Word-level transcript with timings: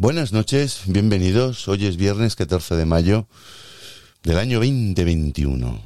Buenas 0.00 0.32
noches, 0.32 0.84
bienvenidos. 0.86 1.68
Hoy 1.68 1.84
es 1.84 1.98
viernes 1.98 2.34
14 2.34 2.74
de 2.74 2.86
mayo 2.86 3.28
del 4.22 4.38
año 4.38 4.56
2021. 4.60 5.78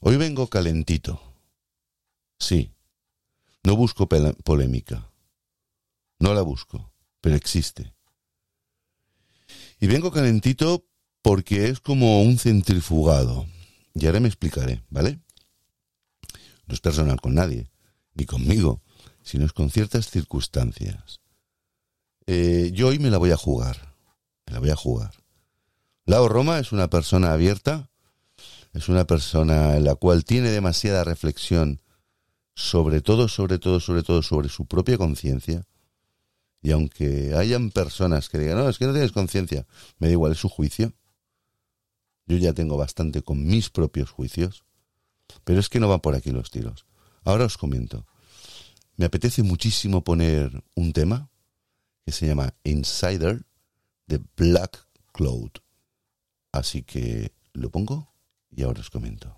Hoy 0.00 0.16
vengo 0.16 0.46
calentito. 0.46 1.20
Sí, 2.38 2.72
no 3.62 3.76
busco 3.76 4.08
polémica. 4.08 5.10
No 6.18 6.32
la 6.32 6.40
busco, 6.40 6.90
pero 7.20 7.36
existe. 7.36 7.92
Y 9.80 9.86
vengo 9.86 10.10
calentito 10.10 10.86
porque 11.20 11.68
es 11.68 11.80
como 11.80 12.22
un 12.22 12.38
centrifugado. 12.38 13.46
Y 13.92 14.06
ahora 14.06 14.20
me 14.20 14.28
explicaré, 14.28 14.82
¿vale? 14.88 15.18
No 16.66 16.72
es 16.72 16.80
personal 16.80 17.20
con 17.20 17.34
nadie, 17.34 17.68
ni 18.14 18.24
conmigo, 18.24 18.80
sino 19.22 19.44
es 19.44 19.52
con 19.52 19.68
ciertas 19.68 20.08
circunstancias. 20.08 21.20
Eh, 22.30 22.72
yo 22.74 22.88
hoy 22.88 22.98
me 22.98 23.08
la 23.08 23.16
voy 23.16 23.30
a 23.30 23.38
jugar. 23.38 23.94
Me 24.46 24.52
la 24.52 24.58
voy 24.58 24.68
a 24.68 24.76
jugar. 24.76 25.14
Lao 26.04 26.28
Roma 26.28 26.58
es 26.58 26.72
una 26.72 26.90
persona 26.90 27.32
abierta, 27.32 27.88
es 28.74 28.90
una 28.90 29.06
persona 29.06 29.78
en 29.78 29.84
la 29.84 29.94
cual 29.94 30.26
tiene 30.26 30.50
demasiada 30.50 31.04
reflexión 31.04 31.80
sobre 32.54 33.00
todo, 33.00 33.28
sobre 33.28 33.58
todo, 33.58 33.80
sobre 33.80 34.02
todo 34.02 34.22
sobre 34.22 34.50
su 34.50 34.66
propia 34.66 34.98
conciencia. 34.98 35.66
Y 36.60 36.72
aunque 36.72 37.34
hayan 37.34 37.70
personas 37.70 38.28
que 38.28 38.36
digan, 38.36 38.58
no, 38.58 38.68
es 38.68 38.76
que 38.76 38.84
no 38.84 38.92
tienes 38.92 39.12
conciencia, 39.12 39.66
me 39.98 40.08
da 40.08 40.12
igual, 40.12 40.32
es 40.32 40.38
su 40.38 40.50
juicio. 40.50 40.92
Yo 42.26 42.36
ya 42.36 42.52
tengo 42.52 42.76
bastante 42.76 43.22
con 43.22 43.46
mis 43.46 43.70
propios 43.70 44.10
juicios. 44.10 44.64
Pero 45.44 45.60
es 45.60 45.70
que 45.70 45.80
no 45.80 45.88
van 45.88 46.00
por 46.00 46.14
aquí 46.14 46.30
los 46.30 46.50
tiros. 46.50 46.84
Ahora 47.24 47.46
os 47.46 47.56
comento. 47.56 48.04
Me 48.96 49.06
apetece 49.06 49.42
muchísimo 49.42 50.04
poner 50.04 50.62
un 50.74 50.92
tema 50.92 51.30
que 52.08 52.12
se 52.12 52.26
llama 52.26 52.54
Insider 52.64 53.44
de 54.06 54.18
Black 54.34 54.88
Cloud. 55.12 55.50
Así 56.52 56.82
que 56.82 57.34
lo 57.52 57.68
pongo 57.68 58.14
y 58.50 58.62
ahora 58.62 58.80
os 58.80 58.88
comento. 58.88 59.37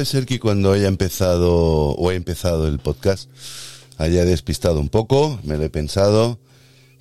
Puede 0.00 0.12
ser 0.12 0.24
que 0.24 0.40
cuando 0.40 0.72
haya 0.72 0.88
empezado 0.88 1.90
o 1.90 2.10
he 2.10 2.14
empezado 2.14 2.66
el 2.66 2.78
podcast 2.78 3.28
haya 3.98 4.24
despistado 4.24 4.80
un 4.80 4.88
poco, 4.88 5.38
me 5.42 5.58
lo 5.58 5.64
he 5.64 5.68
pensado, 5.68 6.38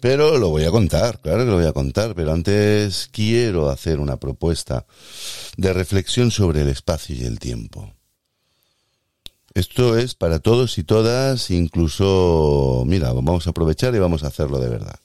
pero 0.01 0.37
lo 0.37 0.49
voy 0.49 0.65
a 0.65 0.71
contar, 0.71 1.21
claro 1.21 1.45
que 1.45 1.51
lo 1.51 1.55
voy 1.55 1.65
a 1.65 1.71
contar, 1.71 2.13
pero 2.13 2.33
antes 2.33 3.07
quiero 3.09 3.69
hacer 3.69 4.01
una 4.01 4.17
propuesta 4.17 4.85
de 5.55 5.71
reflexión 5.71 6.29
sobre 6.29 6.63
el 6.63 6.67
espacio 6.67 7.15
y 7.15 7.23
el 7.23 7.39
tiempo. 7.39 7.93
Esto 9.53 9.97
es 9.97 10.13
para 10.13 10.39
todos 10.39 10.77
y 10.77 10.83
todas, 10.83 11.51
incluso, 11.51 12.83
mira, 12.85 13.13
vamos 13.13 13.47
a 13.47 13.51
aprovechar 13.51 13.95
y 13.95 13.99
vamos 13.99 14.25
a 14.25 14.27
hacerlo 14.27 14.59
de 14.59 14.67
verdad. 14.67 14.99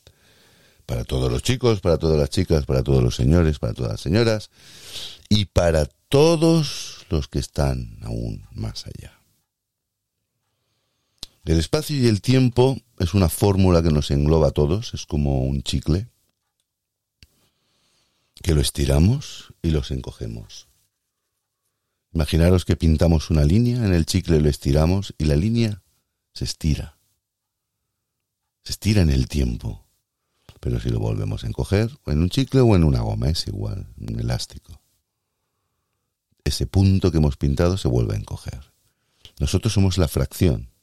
Para 0.84 1.04
todos 1.04 1.30
los 1.30 1.44
chicos, 1.44 1.80
para 1.80 1.96
todas 1.96 2.18
las 2.18 2.30
chicas, 2.30 2.66
para 2.66 2.82
todos 2.82 3.04
los 3.04 3.14
señores, 3.14 3.60
para 3.60 3.72
todas 3.72 3.92
las 3.92 4.00
señoras 4.00 4.50
y 5.28 5.44
para 5.44 5.86
todos 6.08 6.93
los 7.14 7.28
que 7.28 7.38
están 7.38 7.98
aún 8.02 8.46
más 8.52 8.86
allá. 8.86 9.20
El 11.44 11.58
espacio 11.58 11.96
y 11.96 12.06
el 12.06 12.20
tiempo 12.20 12.78
es 12.98 13.14
una 13.14 13.28
fórmula 13.28 13.82
que 13.82 13.90
nos 13.90 14.10
engloba 14.10 14.48
a 14.48 14.52
todos, 14.52 14.94
es 14.94 15.06
como 15.06 15.42
un 15.42 15.62
chicle 15.62 16.08
que 18.42 18.54
lo 18.54 18.60
estiramos 18.60 19.54
y 19.62 19.70
los 19.70 19.90
encogemos. 19.90 20.68
Imaginaros 22.12 22.64
que 22.64 22.76
pintamos 22.76 23.30
una 23.30 23.44
línea, 23.44 23.84
en 23.84 23.92
el 23.92 24.06
chicle 24.06 24.40
lo 24.40 24.48
estiramos 24.48 25.14
y 25.18 25.24
la 25.24 25.36
línea 25.36 25.82
se 26.32 26.44
estira. 26.44 26.98
Se 28.62 28.72
estira 28.72 29.02
en 29.02 29.10
el 29.10 29.28
tiempo. 29.28 29.84
Pero 30.60 30.80
si 30.80 30.88
lo 30.88 30.98
volvemos 30.98 31.44
a 31.44 31.46
encoger, 31.46 31.90
en 32.06 32.22
un 32.22 32.30
chicle 32.30 32.60
o 32.60 32.74
en 32.74 32.84
una 32.84 33.00
goma, 33.00 33.28
es 33.28 33.46
igual, 33.46 33.86
un 33.98 34.18
elástico. 34.18 34.80
Ese 36.44 36.66
punto 36.66 37.10
que 37.10 37.18
hemos 37.18 37.36
pintado 37.36 37.76
se 37.76 37.88
vuelve 37.88 38.14
a 38.14 38.18
encoger. 38.18 38.72
Nosotros 39.40 39.72
somos 39.72 39.98
la 39.98 40.08
fracción 40.08 40.74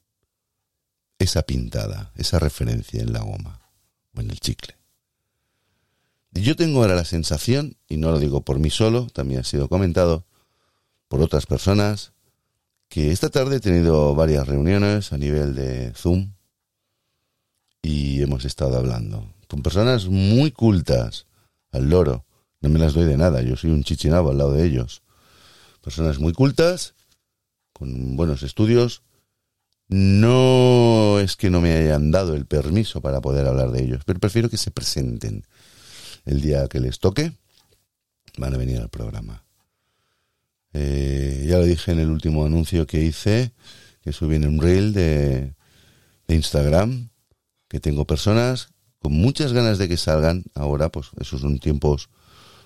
esa 1.22 1.44
pintada, 1.44 2.12
esa 2.16 2.40
referencia 2.40 3.02
en 3.02 3.14
la 3.14 3.20
goma 3.20 3.62
o 4.16 4.22
en 4.22 4.32
el 4.32 4.40
chicle. 4.40 4.76
yo 6.32 6.56
tengo 6.56 6.82
ahora 6.82 6.96
la 6.96 7.06
sensación, 7.06 7.78
y 7.88 7.98
no 7.98 8.12
lo 8.12 8.20
digo 8.20 8.42
por 8.42 8.58
mí 8.58 8.70
solo, 8.70 9.08
también 9.14 9.42
ha 9.42 9.44
sido 9.44 9.70
comentado 9.70 10.26
por 11.08 11.22
otras 11.22 11.46
personas, 11.46 12.14
que 12.90 13.12
esta 13.12 13.30
tarde 13.30 13.58
he 13.58 13.60
tenido 13.60 14.16
varias 14.16 14.48
reuniones 14.48 15.14
a 15.14 15.18
nivel 15.18 15.56
de 15.56 15.94
Zoom 15.94 16.34
y 17.82 18.22
hemos 18.22 18.44
estado 18.44 18.78
hablando 18.78 19.34
con 19.48 19.62
personas 19.62 20.08
muy 20.08 20.52
cultas 20.52 21.28
al 21.72 21.90
loro. 21.90 22.26
No 22.62 22.70
me 22.70 22.80
las 22.80 22.94
doy 22.94 23.06
de 23.06 23.18
nada, 23.18 23.42
yo 23.42 23.56
soy 23.56 23.72
un 23.72 23.84
chichinabo 23.84 24.32
al 24.32 24.38
lado 24.40 24.54
de 24.54 24.66
ellos. 24.66 25.04
Personas 25.82 26.20
muy 26.20 26.34
cultas, 26.34 26.94
con 27.74 28.16
buenos 28.16 28.44
estudios, 28.44 29.02
no 29.88 31.20
es 31.20 31.36
que 31.36 31.50
no 31.50 31.60
me 31.60 31.74
hayan 31.74 32.12
dado 32.12 32.36
el 32.36 32.46
permiso 32.46 33.02
para 33.02 33.20
poder 33.20 33.46
hablar 33.46 33.72
de 33.72 33.84
ellos, 33.84 34.04
pero 34.06 34.20
prefiero 34.20 34.50
que 34.50 34.58
se 34.58 34.72
presenten 34.72 35.46
el 36.26 36.42
día 36.42 36.68
que 36.68 36.80
les 36.80 37.00
toque. 37.00 37.34
Van 38.38 38.54
a 38.54 38.58
venir 38.58 38.80
al 38.80 38.90
programa. 38.90 39.44
Eh, 40.74 41.46
ya 41.50 41.58
lo 41.58 41.66
dije 41.66 41.92
en 41.92 42.00
el 42.00 42.10
último 42.10 42.46
anuncio 42.46 42.88
que 42.88 43.04
hice, 43.04 43.52
que 44.02 44.14
subí 44.14 44.36
en 44.36 44.48
un 44.48 44.62
reel 44.62 44.94
de, 44.94 45.56
de 46.28 46.36
Instagram, 46.36 47.10
que 47.68 47.80
tengo 47.82 48.06
personas 48.06 48.70
con 49.00 49.14
muchas 49.14 49.52
ganas 49.52 49.78
de 49.78 49.90
que 49.90 49.98
salgan. 49.98 50.46
Ahora, 50.54 50.90
pues 50.90 51.08
esos 51.20 51.42
son 51.42 51.60
tiempos, 51.60 52.10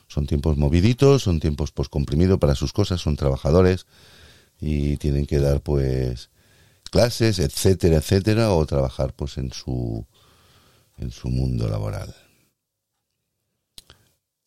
son 0.07 0.27
tiempos 0.27 0.57
moviditos, 0.57 1.23
son 1.23 1.39
tiempos 1.39 1.71
pues 1.71 1.89
comprimidos 1.89 2.39
para 2.39 2.55
sus 2.55 2.73
cosas, 2.73 3.01
son 3.01 3.15
trabajadores 3.15 3.85
y 4.59 4.97
tienen 4.97 5.25
que 5.25 5.39
dar 5.39 5.61
pues 5.61 6.29
clases, 6.91 7.39
etcétera, 7.39 7.97
etcétera, 7.97 8.51
o 8.51 8.65
trabajar 8.65 9.13
pues 9.13 9.37
en 9.37 9.51
su 9.51 10.05
en 10.97 11.11
su 11.11 11.29
mundo 11.29 11.67
laboral. 11.67 12.15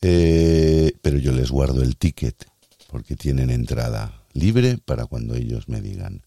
Eh, 0.00 0.92
pero 1.02 1.18
yo 1.18 1.32
les 1.32 1.50
guardo 1.50 1.82
el 1.82 1.96
ticket 1.96 2.46
porque 2.88 3.16
tienen 3.16 3.50
entrada 3.50 4.24
libre 4.32 4.78
para 4.78 5.06
cuando 5.06 5.34
ellos 5.34 5.68
me 5.68 5.80
digan. 5.80 6.22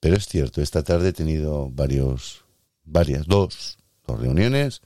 Pero 0.00 0.16
es 0.16 0.26
cierto, 0.26 0.60
esta 0.60 0.82
tarde 0.82 1.08
he 1.08 1.12
tenido 1.12 1.70
varios, 1.70 2.44
varias, 2.84 3.26
dos, 3.26 3.78
dos 4.06 4.20
reuniones 4.20 4.82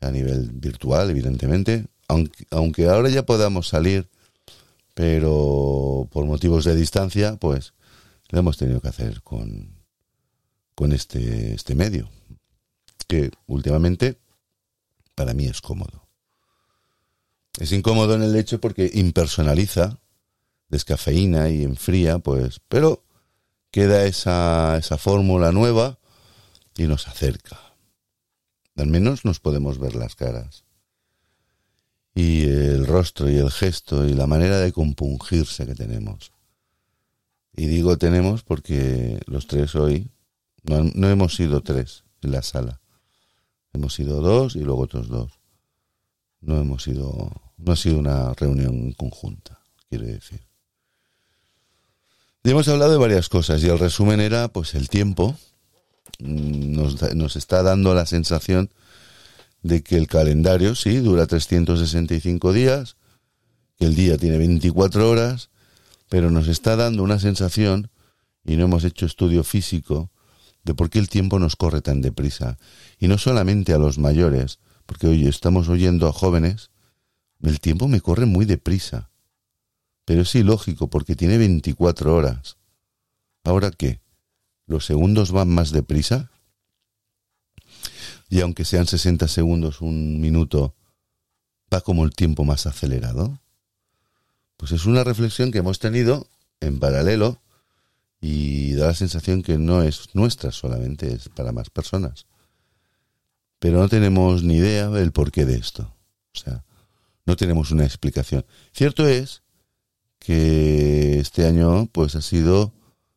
a 0.00 0.10
nivel 0.10 0.50
virtual, 0.52 1.10
evidentemente, 1.10 1.86
aunque, 2.08 2.86
ahora 2.88 3.08
ya 3.08 3.24
podamos 3.24 3.68
salir, 3.68 4.08
pero 4.94 6.08
por 6.10 6.26
motivos 6.26 6.64
de 6.64 6.76
distancia, 6.76 7.36
pues 7.36 7.74
lo 8.28 8.38
hemos 8.38 8.56
tenido 8.56 8.80
que 8.80 8.88
hacer 8.88 9.22
con, 9.22 9.76
con 10.74 10.92
este, 10.92 11.54
este 11.54 11.74
medio, 11.74 12.10
que 13.06 13.30
últimamente 13.46 14.18
para 15.14 15.34
mí 15.34 15.46
es 15.46 15.60
cómodo. 15.60 16.08
Es 17.58 17.72
incómodo 17.72 18.14
en 18.14 18.22
el 18.22 18.34
hecho 18.36 18.60
porque 18.60 18.90
impersonaliza, 18.94 19.98
descafeína 20.68 21.50
y 21.50 21.64
enfría, 21.64 22.18
pues, 22.18 22.60
pero 22.68 23.04
queda 23.70 24.04
esa, 24.04 24.76
esa 24.78 24.98
fórmula 24.98 25.52
nueva 25.52 25.98
y 26.76 26.84
nos 26.84 27.08
acerca. 27.08 27.58
Al 28.76 28.86
menos 28.86 29.24
nos 29.24 29.40
podemos 29.40 29.78
ver 29.78 29.94
las 29.94 30.16
caras. 30.16 30.64
Y 32.14 32.44
el 32.44 32.86
rostro 32.86 33.30
y 33.30 33.36
el 33.36 33.50
gesto 33.50 34.06
y 34.06 34.12
la 34.12 34.26
manera 34.26 34.58
de 34.58 34.72
compungirse 34.72 35.66
que 35.66 35.74
tenemos. 35.74 36.32
Y 37.54 37.66
digo 37.66 37.98
tenemos 37.98 38.42
porque 38.42 39.20
los 39.26 39.46
tres 39.46 39.74
hoy 39.74 40.10
no, 40.64 41.08
hemos 41.08 41.34
sido 41.34 41.62
tres 41.62 42.04
en 42.22 42.32
la 42.32 42.42
sala. 42.42 42.80
Hemos 43.72 43.94
sido 43.94 44.20
dos 44.20 44.56
y 44.56 44.60
luego 44.60 44.82
otros 44.82 45.08
dos. 45.08 45.32
No 46.40 46.58
hemos 46.60 46.82
sido, 46.82 47.30
no 47.56 47.72
ha 47.72 47.76
sido 47.76 47.98
una 47.98 48.32
reunión 48.34 48.92
conjunta, 48.92 49.60
quiero 49.88 50.06
decir. 50.06 50.40
Y 52.44 52.50
hemos 52.50 52.66
hablado 52.68 52.92
de 52.92 52.98
varias 52.98 53.28
cosas 53.28 53.62
y 53.62 53.68
el 53.68 53.78
resumen 53.78 54.20
era 54.20 54.48
pues 54.48 54.74
el 54.74 54.88
tiempo. 54.88 55.36
Mm, 56.18 56.74
nos, 56.74 57.14
nos 57.14 57.36
está 57.36 57.62
dando 57.62 57.94
la 57.94 58.06
sensación 58.06 58.70
de 59.62 59.82
que 59.82 59.96
el 59.96 60.06
calendario, 60.06 60.74
sí, 60.74 60.98
dura 60.98 61.26
365 61.26 62.52
días, 62.52 62.96
que 63.78 63.86
el 63.86 63.94
día 63.94 64.18
tiene 64.18 64.38
24 64.38 65.08
horas 65.08 65.50
pero 66.12 66.30
nos 66.30 66.46
está 66.46 66.76
dando 66.76 67.02
una 67.02 67.18
sensación, 67.18 67.90
y 68.44 68.56
no 68.56 68.64
hemos 68.64 68.84
hecho 68.84 69.06
estudio 69.06 69.44
físico, 69.44 70.10
de 70.62 70.74
por 70.74 70.90
qué 70.90 70.98
el 70.98 71.08
tiempo 71.08 71.38
nos 71.38 71.56
corre 71.56 71.80
tan 71.80 72.02
deprisa. 72.02 72.58
Y 72.98 73.08
no 73.08 73.16
solamente 73.16 73.72
a 73.72 73.78
los 73.78 73.96
mayores, 73.96 74.58
porque 74.84 75.06
hoy 75.06 75.26
estamos 75.26 75.70
oyendo 75.70 76.06
a 76.06 76.12
jóvenes, 76.12 76.70
el 77.40 77.60
tiempo 77.60 77.88
me 77.88 78.02
corre 78.02 78.26
muy 78.26 78.44
deprisa. 78.44 79.08
Pero 80.04 80.20
es 80.20 80.34
ilógico 80.34 80.90
porque 80.90 81.16
tiene 81.16 81.38
24 81.38 82.14
horas. 82.14 82.58
¿Ahora 83.42 83.70
qué? 83.70 84.02
¿Los 84.66 84.84
segundos 84.84 85.32
van 85.32 85.48
más 85.48 85.70
deprisa? 85.70 86.30
Y 88.32 88.40
aunque 88.40 88.64
sean 88.64 88.86
60 88.86 89.28
segundos, 89.28 89.82
un 89.82 90.18
minuto, 90.18 90.74
¿va 91.70 91.82
como 91.82 92.02
el 92.06 92.12
tiempo 92.12 92.46
más 92.46 92.64
acelerado? 92.64 93.38
Pues 94.56 94.72
es 94.72 94.86
una 94.86 95.04
reflexión 95.04 95.52
que 95.52 95.58
hemos 95.58 95.78
tenido 95.78 96.26
en 96.60 96.78
paralelo 96.78 97.42
y 98.22 98.72
da 98.72 98.86
la 98.86 98.94
sensación 98.94 99.42
que 99.42 99.58
no 99.58 99.82
es 99.82 100.14
nuestra 100.14 100.50
solamente, 100.50 101.12
es 101.12 101.28
para 101.28 101.52
más 101.52 101.68
personas. 101.68 102.24
Pero 103.58 103.80
no 103.80 103.88
tenemos 103.90 104.42
ni 104.42 104.54
idea 104.54 104.88
del 104.88 105.12
porqué 105.12 105.44
de 105.44 105.56
esto. 105.56 105.94
O 106.34 106.38
sea, 106.38 106.64
no 107.26 107.36
tenemos 107.36 107.70
una 107.70 107.84
explicación. 107.84 108.46
Cierto 108.72 109.06
es 109.06 109.42
que 110.18 111.18
este 111.18 111.46
año, 111.46 111.84
pues 111.92 112.16
ha 112.16 112.22
sido, 112.22 112.72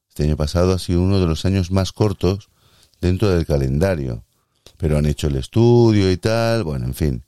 este 0.09 0.23
año 0.23 0.35
pasado 0.35 0.73
ha 0.73 0.79
sido 0.79 1.01
uno 1.01 1.21
de 1.21 1.25
los 1.25 1.45
años 1.45 1.71
más 1.71 1.93
cortos 1.93 2.49
dentro 2.99 3.29
del 3.29 3.45
calendario. 3.45 4.25
Pero 4.85 4.99
han 4.99 5.07
hecho 5.07 5.25
el 5.25 5.37
estudio 5.37 6.11
y 6.11 6.17
tal, 6.17 6.63
bueno, 6.63 6.85
en 6.85 6.93
fin. 6.93 7.23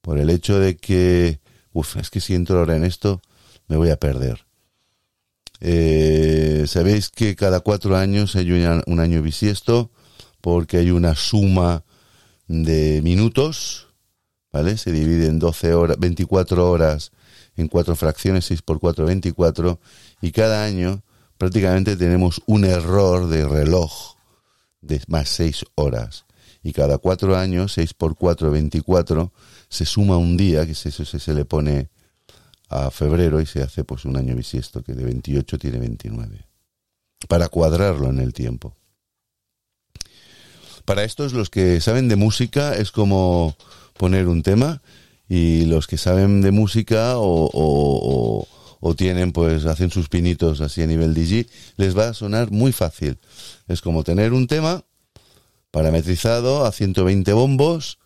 Por 0.00 0.18
el 0.18 0.30
hecho 0.30 0.58
de 0.58 0.78
que, 0.78 1.38
uff, 1.74 1.96
es 1.98 2.08
que 2.08 2.18
si 2.18 2.34
entro 2.34 2.60
ahora 2.60 2.76
en 2.76 2.84
esto, 2.84 3.20
me 3.66 3.76
voy 3.76 3.90
a 3.90 3.98
perder. 3.98 4.46
Eh, 5.60 6.64
Sabéis 6.66 7.10
que 7.10 7.36
cada 7.36 7.60
cuatro 7.60 7.94
años 7.94 8.36
hay 8.36 8.50
un 8.52 9.00
año 9.00 9.20
bisiesto 9.20 9.90
porque 10.40 10.78
hay 10.78 10.90
una 10.90 11.14
suma 11.14 11.84
de 12.46 13.02
minutos, 13.02 13.88
¿vale? 14.50 14.78
Se 14.78 14.90
divide 14.90 15.26
en 15.26 15.38
12 15.38 15.74
horas, 15.74 15.98
24 16.00 16.70
horas 16.70 17.12
en 17.58 17.68
cuatro 17.68 17.96
fracciones, 17.96 18.46
6 18.46 18.62
por 18.62 18.80
4, 18.80 19.04
24, 19.04 19.78
y 20.22 20.32
cada 20.32 20.64
año 20.64 21.02
prácticamente 21.36 21.98
tenemos 21.98 22.40
un 22.46 22.64
error 22.64 23.28
de 23.28 23.46
reloj 23.46 24.16
de 24.80 25.02
más 25.06 25.28
6 25.28 25.66
horas. 25.74 26.24
Y 26.62 26.72
cada 26.72 26.98
cuatro 26.98 27.36
años, 27.36 27.72
6 27.74 27.94
por 27.94 28.16
4, 28.16 28.50
24, 28.50 29.32
se 29.68 29.84
suma 29.84 30.16
un 30.16 30.36
día, 30.36 30.66
que 30.66 30.72
eso 30.72 31.04
se, 31.04 31.18
se 31.18 31.34
le 31.34 31.44
pone 31.44 31.88
a 32.68 32.90
febrero 32.90 33.40
y 33.40 33.46
se 33.46 33.62
hace 33.62 33.84
pues 33.84 34.04
un 34.04 34.16
año 34.16 34.34
bisiesto 34.34 34.82
que 34.82 34.92
de 34.92 35.04
28 35.04 35.58
tiene 35.58 35.78
29. 35.78 36.46
Para 37.28 37.48
cuadrarlo 37.48 38.10
en 38.10 38.18
el 38.18 38.32
tiempo. 38.32 38.76
Para 40.84 41.04
estos 41.04 41.32
los 41.32 41.50
que 41.50 41.80
saben 41.80 42.08
de 42.08 42.16
música 42.16 42.74
es 42.74 42.90
como 42.92 43.56
poner 43.96 44.28
un 44.28 44.42
tema 44.42 44.80
y 45.28 45.66
los 45.66 45.86
que 45.86 45.98
saben 45.98 46.40
de 46.40 46.50
música 46.50 47.18
o, 47.18 48.46
o, 48.80 48.94
tienen 48.94 49.32
pues 49.32 49.66
hacen 49.66 49.90
sus 49.90 50.08
pinitos 50.08 50.62
así 50.62 50.82
a 50.82 50.86
nivel 50.86 51.12
DJ 51.12 51.46
les 51.76 51.96
va 51.96 52.08
a 52.08 52.14
sonar 52.14 52.50
muy 52.50 52.72
fácil. 52.72 53.18
Es 53.66 53.82
como 53.82 54.02
tener 54.02 54.32
un 54.32 54.46
tema 54.46 54.84
parametrizado 55.70 56.64
a 56.64 56.72
120 56.72 57.32
bombos. 57.32 57.98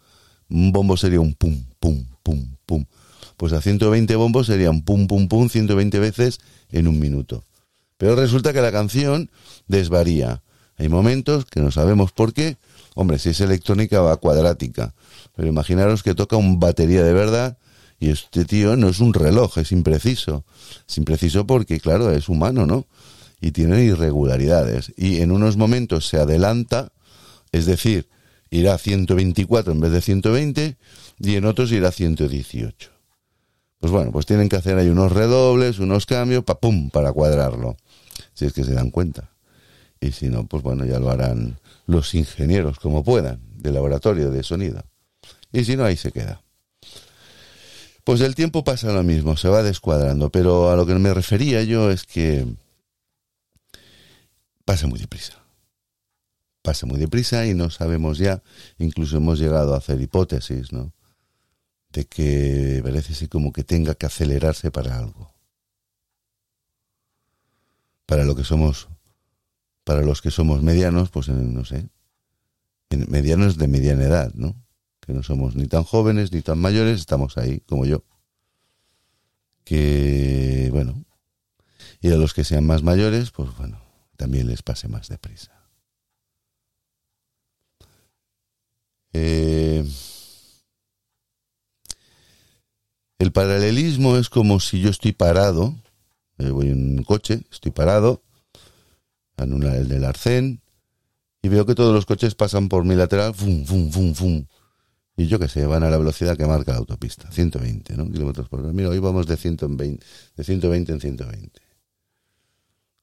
Un 0.48 0.72
bombo 0.72 0.96
sería 0.96 1.20
un 1.20 1.34
pum, 1.34 1.64
pum, 1.80 2.04
pum, 2.22 2.56
pum. 2.66 2.84
Pues 3.36 3.52
a 3.52 3.60
120 3.60 4.14
bombos 4.16 4.46
serían 4.46 4.82
pum, 4.82 5.06
pum, 5.06 5.28
pum 5.28 5.48
120 5.48 5.98
veces 5.98 6.40
en 6.70 6.88
un 6.88 6.98
minuto. 6.98 7.44
Pero 7.96 8.16
resulta 8.16 8.52
que 8.52 8.60
la 8.60 8.72
canción 8.72 9.30
desvaría. 9.68 10.42
Hay 10.76 10.88
momentos 10.88 11.44
que 11.44 11.60
no 11.60 11.70
sabemos 11.70 12.12
por 12.12 12.32
qué. 12.32 12.56
Hombre, 12.94 13.18
si 13.18 13.30
es 13.30 13.40
electrónica 13.40 14.00
va 14.00 14.16
cuadrática. 14.16 14.94
Pero 15.34 15.48
imaginaros 15.48 16.02
que 16.02 16.14
toca 16.14 16.36
un 16.36 16.60
batería 16.60 17.02
de 17.02 17.12
verdad 17.12 17.58
y 18.02 18.10
este 18.10 18.44
tío 18.44 18.76
no 18.76 18.88
es 18.88 18.98
un 18.98 19.14
reloj, 19.14 19.58
es 19.58 19.70
impreciso. 19.70 20.44
Es 20.88 20.98
impreciso 20.98 21.46
porque, 21.46 21.78
claro, 21.78 22.10
es 22.10 22.28
humano, 22.28 22.66
¿no? 22.66 22.86
Y 23.40 23.52
tiene 23.52 23.84
irregularidades. 23.84 24.92
Y 24.96 25.20
en 25.20 25.30
unos 25.30 25.56
momentos 25.56 26.08
se 26.08 26.16
adelanta, 26.16 26.90
es 27.52 27.66
decir, 27.66 28.08
irá 28.50 28.74
a 28.74 28.78
124 28.78 29.72
en 29.72 29.80
vez 29.80 29.92
de 29.92 30.00
120 30.00 30.76
y 31.20 31.36
en 31.36 31.44
otros 31.44 31.70
irá 31.72 31.88
a 31.88 31.92
118. 31.92 32.90
Pues 33.78 33.92
bueno, 33.92 34.12
pues 34.12 34.26
tienen 34.26 34.48
que 34.48 34.56
hacer 34.56 34.78
ahí 34.78 34.88
unos 34.88 35.12
redobles, 35.12 35.78
unos 35.78 36.06
cambios, 36.06 36.44
pa 36.44 36.58
pum, 36.58 36.90
para 36.90 37.12
cuadrarlo. 37.12 37.76
Si 38.32 38.44
es 38.46 38.52
que 38.52 38.64
se 38.64 38.74
dan 38.74 38.90
cuenta. 38.90 39.30
Y 40.00 40.12
si 40.12 40.28
no, 40.28 40.46
pues 40.46 40.62
bueno, 40.62 40.84
ya 40.84 40.98
lo 40.98 41.10
harán 41.10 41.58
los 41.86 42.14
ingenieros 42.14 42.78
como 42.78 43.02
puedan, 43.02 43.40
de 43.56 43.72
laboratorio 43.72 44.30
de 44.30 44.42
sonido. 44.42 44.84
Y 45.52 45.64
si 45.64 45.76
no, 45.76 45.84
ahí 45.84 45.96
se 45.96 46.12
queda. 46.12 46.42
Pues 48.04 48.20
el 48.20 48.34
tiempo 48.34 48.64
pasa 48.64 48.92
lo 48.92 49.02
mismo, 49.02 49.36
se 49.36 49.48
va 49.48 49.62
descuadrando, 49.62 50.30
pero 50.30 50.70
a 50.70 50.76
lo 50.76 50.86
que 50.86 50.94
me 50.94 51.14
refería 51.14 51.62
yo 51.62 51.90
es 51.90 52.04
que 52.04 52.46
pasa 54.64 54.86
muy 54.86 54.98
deprisa. 54.98 55.41
Pasa 56.62 56.86
muy 56.86 56.98
deprisa 56.98 57.46
y 57.46 57.54
no 57.54 57.70
sabemos 57.70 58.18
ya, 58.18 58.42
incluso 58.78 59.16
hemos 59.16 59.38
llegado 59.38 59.74
a 59.74 59.78
hacer 59.78 60.00
hipótesis, 60.00 60.72
¿no? 60.72 60.92
de 61.92 62.06
que 62.06 62.80
parece 62.82 63.28
como 63.28 63.52
que 63.52 63.64
tenga 63.64 63.94
que 63.94 64.06
acelerarse 64.06 64.70
para 64.70 64.98
algo. 64.98 65.34
Para 68.06 68.24
lo 68.24 68.34
que 68.34 68.44
somos, 68.44 68.88
para 69.84 70.02
los 70.02 70.22
que 70.22 70.30
somos 70.30 70.62
medianos, 70.62 71.10
pues 71.10 71.28
eh, 71.28 71.32
no 71.32 71.64
sé, 71.64 71.88
medianos 72.90 73.58
de 73.58 73.68
mediana 73.68 74.04
edad, 74.04 74.32
¿no? 74.34 74.56
Que 75.00 75.12
no 75.12 75.22
somos 75.22 75.54
ni 75.54 75.66
tan 75.66 75.84
jóvenes 75.84 76.32
ni 76.32 76.42
tan 76.42 76.58
mayores, 76.58 77.00
estamos 77.00 77.36
ahí, 77.36 77.60
como 77.60 77.84
yo. 77.84 78.04
Que, 79.64 80.68
bueno, 80.72 81.04
y 82.00 82.10
a 82.10 82.16
los 82.16 82.34
que 82.34 82.44
sean 82.44 82.66
más 82.66 82.82
mayores, 82.82 83.30
pues 83.30 83.54
bueno, 83.56 83.80
también 84.16 84.46
les 84.46 84.62
pase 84.62 84.88
más 84.88 85.08
deprisa. 85.08 85.61
Eh, 89.12 89.84
El 93.22 93.30
paralelismo 93.30 94.16
es 94.16 94.28
como 94.28 94.58
si 94.58 94.80
yo 94.80 94.90
estoy 94.90 95.12
parado, 95.12 95.76
eh, 96.38 96.50
voy 96.50 96.70
en 96.70 96.98
un 96.98 97.04
coche, 97.04 97.42
estoy 97.52 97.70
parado, 97.70 98.24
en 99.36 99.62
el 99.62 99.86
del 99.86 100.04
arcén, 100.04 100.60
y 101.40 101.48
veo 101.48 101.64
que 101.64 101.76
todos 101.76 101.94
los 101.94 102.04
coches 102.04 102.34
pasan 102.34 102.68
por 102.68 102.84
mi 102.84 102.96
lateral, 102.96 103.32
fum, 103.32 103.64
fum, 103.64 103.92
fum, 103.92 104.12
fum. 104.12 104.46
Y 105.16 105.28
yo 105.28 105.38
qué 105.38 105.46
sé, 105.46 105.66
van 105.66 105.84
a 105.84 105.90
la 105.90 105.98
velocidad 105.98 106.36
que 106.36 106.46
marca 106.46 106.72
la 106.72 106.78
autopista, 106.78 107.30
120, 107.30 107.96
¿no? 107.96 108.10
Kilómetros 108.10 108.48
por 108.48 108.58
hora. 108.58 108.72
Mira, 108.72 108.88
hoy 108.88 108.98
vamos 108.98 109.28
de 109.28 109.36
120, 109.36 110.04
de 110.34 110.42
120 110.42 110.90
en 110.90 111.00
120. 111.00 111.60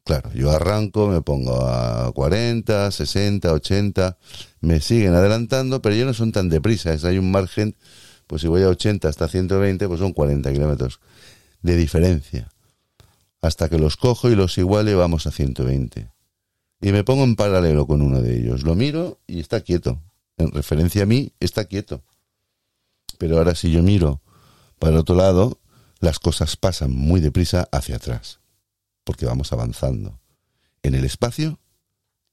Claro, 0.09 0.31
yo 0.33 0.49
arranco, 0.49 1.07
me 1.07 1.21
pongo 1.21 1.67
a 1.67 2.11
40, 2.13 2.89
60, 2.89 3.53
80, 3.53 4.17
me 4.61 4.81
siguen 4.81 5.13
adelantando, 5.13 5.83
pero 5.83 5.93
ya 5.93 6.03
no 6.03 6.15
son 6.15 6.31
tan 6.31 6.49
deprisa, 6.49 6.95
es, 6.95 7.05
hay 7.05 7.19
un 7.19 7.29
margen 7.29 7.75
pues 8.25 8.41
si 8.41 8.47
voy 8.47 8.63
a 8.63 8.69
80 8.69 9.07
hasta 9.07 9.27
120, 9.27 9.87
pues 9.87 9.99
son 9.99 10.13
40 10.13 10.51
kilómetros 10.51 10.99
de 11.61 11.75
diferencia. 11.75 12.49
Hasta 13.39 13.69
que 13.69 13.77
los 13.77 13.97
cojo 13.97 14.31
y 14.31 14.35
los 14.35 14.57
iguale 14.57 14.95
vamos 14.95 15.27
a 15.27 15.31
120. 15.31 16.09
Y 16.81 16.91
me 16.91 17.03
pongo 17.03 17.23
en 17.23 17.35
paralelo 17.35 17.85
con 17.85 18.01
uno 18.01 18.23
de 18.23 18.39
ellos. 18.39 18.63
Lo 18.63 18.73
miro 18.73 19.19
y 19.27 19.39
está 19.39 19.61
quieto. 19.61 20.01
En 20.37 20.49
referencia 20.51 21.03
a 21.03 21.05
mí, 21.05 21.33
está 21.39 21.65
quieto. 21.65 22.01
Pero 23.19 23.37
ahora 23.37 23.53
si 23.53 23.69
yo 23.69 23.83
miro 23.83 24.21
para 24.79 25.01
otro 25.01 25.13
lado, 25.13 25.59
las 25.99 26.17
cosas 26.17 26.55
pasan 26.55 26.95
muy 26.95 27.21
deprisa 27.21 27.69
hacia 27.71 27.97
atrás. 27.97 28.39
Porque 29.03 29.25
vamos 29.25 29.51
avanzando 29.53 30.19
en 30.83 30.95
el 30.95 31.05
espacio 31.05 31.59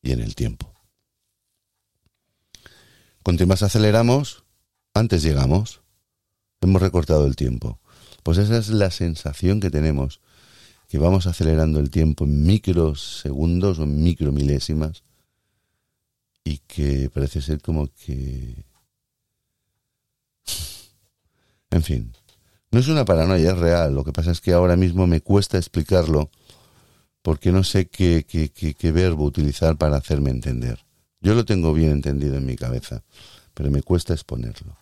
y 0.02 0.12
en 0.12 0.20
el 0.20 0.34
tiempo. 0.34 0.72
Cuanto 3.22 3.46
más 3.46 3.62
aceleramos, 3.62 4.44
antes 4.94 5.22
llegamos. 5.22 5.80
Hemos 6.60 6.80
recortado 6.80 7.26
el 7.26 7.36
tiempo. 7.36 7.80
Pues 8.22 8.38
esa 8.38 8.58
es 8.58 8.68
la 8.68 8.90
sensación 8.90 9.60
que 9.60 9.70
tenemos, 9.70 10.20
que 10.88 10.98
vamos 10.98 11.26
acelerando 11.26 11.80
el 11.80 11.90
tiempo 11.90 12.24
en 12.24 12.44
microsegundos 12.44 13.78
o 13.78 13.82
en 13.82 14.02
micromilésimas 14.02 15.02
y 16.44 16.58
que 16.58 17.10
parece 17.10 17.42
ser 17.42 17.60
como 17.60 17.88
que... 17.88 18.64
En 21.70 21.82
fin, 21.82 22.12
no 22.70 22.78
es 22.78 22.86
una 22.88 23.04
paranoia, 23.04 23.50
es 23.50 23.58
real. 23.58 23.94
Lo 23.94 24.04
que 24.04 24.12
pasa 24.12 24.30
es 24.30 24.40
que 24.40 24.52
ahora 24.52 24.76
mismo 24.76 25.06
me 25.06 25.20
cuesta 25.20 25.58
explicarlo 25.58 26.30
porque 27.26 27.50
no 27.50 27.64
sé 27.64 27.88
qué, 27.88 28.24
verbo 28.92 29.24
utilizar 29.24 29.76
para 29.76 29.96
hacerme 29.96 30.30
entender. 30.30 30.78
Yo 31.20 31.34
lo 31.34 31.44
tengo 31.44 31.74
bien 31.74 31.90
entendido 31.90 32.36
en 32.36 32.46
mi 32.46 32.54
cabeza, 32.54 33.02
pero 33.52 33.68
me 33.68 33.82
cuesta 33.82 34.14
exponerlo. 34.14 34.76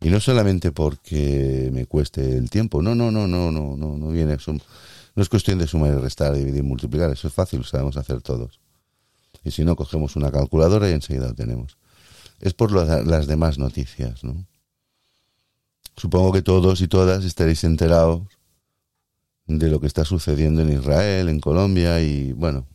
Y 0.00 0.08
no 0.08 0.18
solamente 0.18 0.72
porque 0.72 1.70
me 1.72 1.86
cueste 1.86 2.36
el 2.36 2.50
tiempo, 2.50 2.82
no, 2.82 2.96
no, 2.96 3.12
no, 3.12 3.28
no, 3.28 3.52
no, 3.52 3.76
no, 3.76 3.96
no 3.96 4.08
viene, 4.08 4.36
no 4.44 5.22
es 5.22 5.28
cuestión 5.28 5.60
de 5.60 5.68
sumar 5.68 5.92
y 5.92 6.00
restar, 6.00 6.34
dividir 6.34 6.64
y 6.64 6.66
multiplicar, 6.66 7.12
eso 7.12 7.28
es 7.28 7.34
fácil, 7.34 7.60
lo 7.60 7.64
sabemos 7.64 7.96
hacer 7.96 8.22
todos. 8.22 8.58
Y 9.44 9.52
si 9.52 9.64
no, 9.64 9.76
cogemos 9.76 10.16
una 10.16 10.32
calculadora 10.32 10.90
y 10.90 10.94
enseguida 10.94 11.28
lo 11.28 11.34
tenemos. 11.34 11.78
Es 12.40 12.54
por 12.54 12.72
las 12.72 13.26
demás 13.28 13.56
noticias, 13.56 14.24
¿no? 14.24 14.44
Supongo 15.96 16.32
que 16.32 16.42
todos 16.42 16.80
y 16.80 16.88
todas 16.88 17.24
estaréis 17.24 17.62
enterados 17.62 18.35
de 19.46 19.68
lo 19.68 19.80
que 19.80 19.86
está 19.86 20.04
sucediendo 20.04 20.62
en 20.62 20.72
Israel, 20.72 21.28
en 21.28 21.40
Colombia 21.40 22.00
y, 22.00 22.32
bueno, 22.32 22.66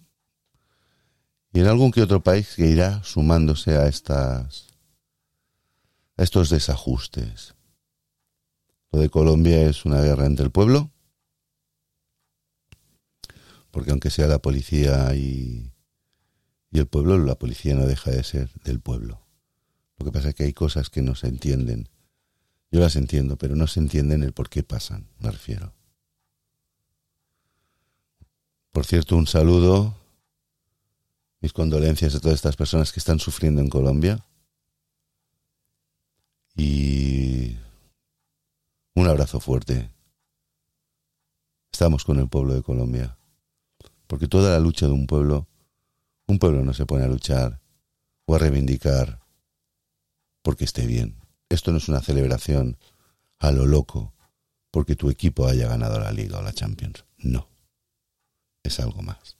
y 1.54 1.60
en 1.60 1.68
algún 1.68 1.92
que 1.92 2.02
otro 2.02 2.24
país 2.24 2.56
que 2.56 2.68
irá 2.68 3.04
sumándose 3.04 3.76
a 3.76 3.88
estas 3.88 4.68
estos 6.18 6.50
desajustes. 6.50 7.56
Lo 8.92 9.00
de 9.00 9.10
Colombia 9.10 9.64
es 9.64 9.86
una 9.86 10.02
guerra 10.02 10.26
entre 10.26 10.46
el 10.46 10.52
pueblo, 10.52 10.92
porque 13.72 13.92
aunque 13.92 14.10
sea 14.10 14.28
la 14.28 14.40
policía 14.40 15.16
y, 15.16 15.72
y 16.72 16.80
el 16.80 16.88
pueblo, 16.88 17.18
la 17.18 17.36
policía 17.36 17.74
no 17.74 17.88
deja 17.88 18.12
de 18.12 18.24
ser 18.24 18.52
del 18.64 18.80
pueblo. 18.80 19.26
Lo 19.98 20.06
que 20.06 20.12
pasa 20.12 20.30
es 20.30 20.36
que 20.36 20.44
hay 20.44 20.54
cosas 20.54 20.90
que 20.90 21.02
no 21.02 21.16
se 21.16 21.28
entienden. 21.28 21.90
Yo 22.70 22.80
las 22.80 22.96
entiendo, 22.96 23.38
pero 23.38 23.56
no 23.56 23.68
se 23.68 23.80
entienden 23.80 24.24
el 24.24 24.34
por 24.34 24.50
qué 24.50 24.64
pasan, 24.64 25.08
me 25.20 25.32
refiero. 25.32 25.74
Por 28.72 28.86
cierto, 28.86 29.18
un 29.18 29.28
saludo, 29.28 29.96
mis 31.42 31.52
condolencias 31.52 32.16
a 32.16 32.20
todas 32.20 32.36
estas 32.36 32.56
personas 32.56 32.92
que 32.92 33.00
están 33.00 33.20
sufriendo 33.20 33.62
en 33.62 33.70
Colombia. 33.70 34.26
Y 36.56 37.58
un 38.96 39.08
abrazo 39.08 39.40
fuerte. 39.40 39.92
Estamos 41.72 42.06
con 42.06 42.20
el 42.20 42.30
pueblo 42.30 42.54
de 42.54 42.64
Colombia. 42.64 43.18
Porque 44.08 44.28
toda 44.28 44.52
la 44.52 44.60
lucha 44.60 44.86
de 44.86 44.94
un 44.94 45.08
pueblo, 45.08 45.48
un 46.28 46.40
pueblo 46.40 46.64
no 46.64 46.74
se 46.74 46.86
pone 46.86 47.04
a 47.04 47.08
luchar 47.08 47.62
o 48.26 48.36
a 48.36 48.40
reivindicar 48.40 49.22
porque 50.42 50.64
esté 50.64 50.86
bien. 50.86 51.18
Esto 51.50 51.72
no 51.72 51.78
es 51.78 51.90
una 51.90 52.02
celebración 52.02 52.78
a 53.40 53.52
lo 53.52 53.66
loco 53.66 54.14
porque 54.70 54.96
tu 54.96 55.10
equipo 55.10 55.48
haya 55.48 55.68
ganado 55.68 56.00
la 56.00 56.12
liga 56.12 56.40
o 56.40 56.42
la 56.42 56.54
Champions. 56.54 57.06
No. 57.18 57.51
Es 58.64 58.80
algo 58.80 59.02
más. 59.02 59.38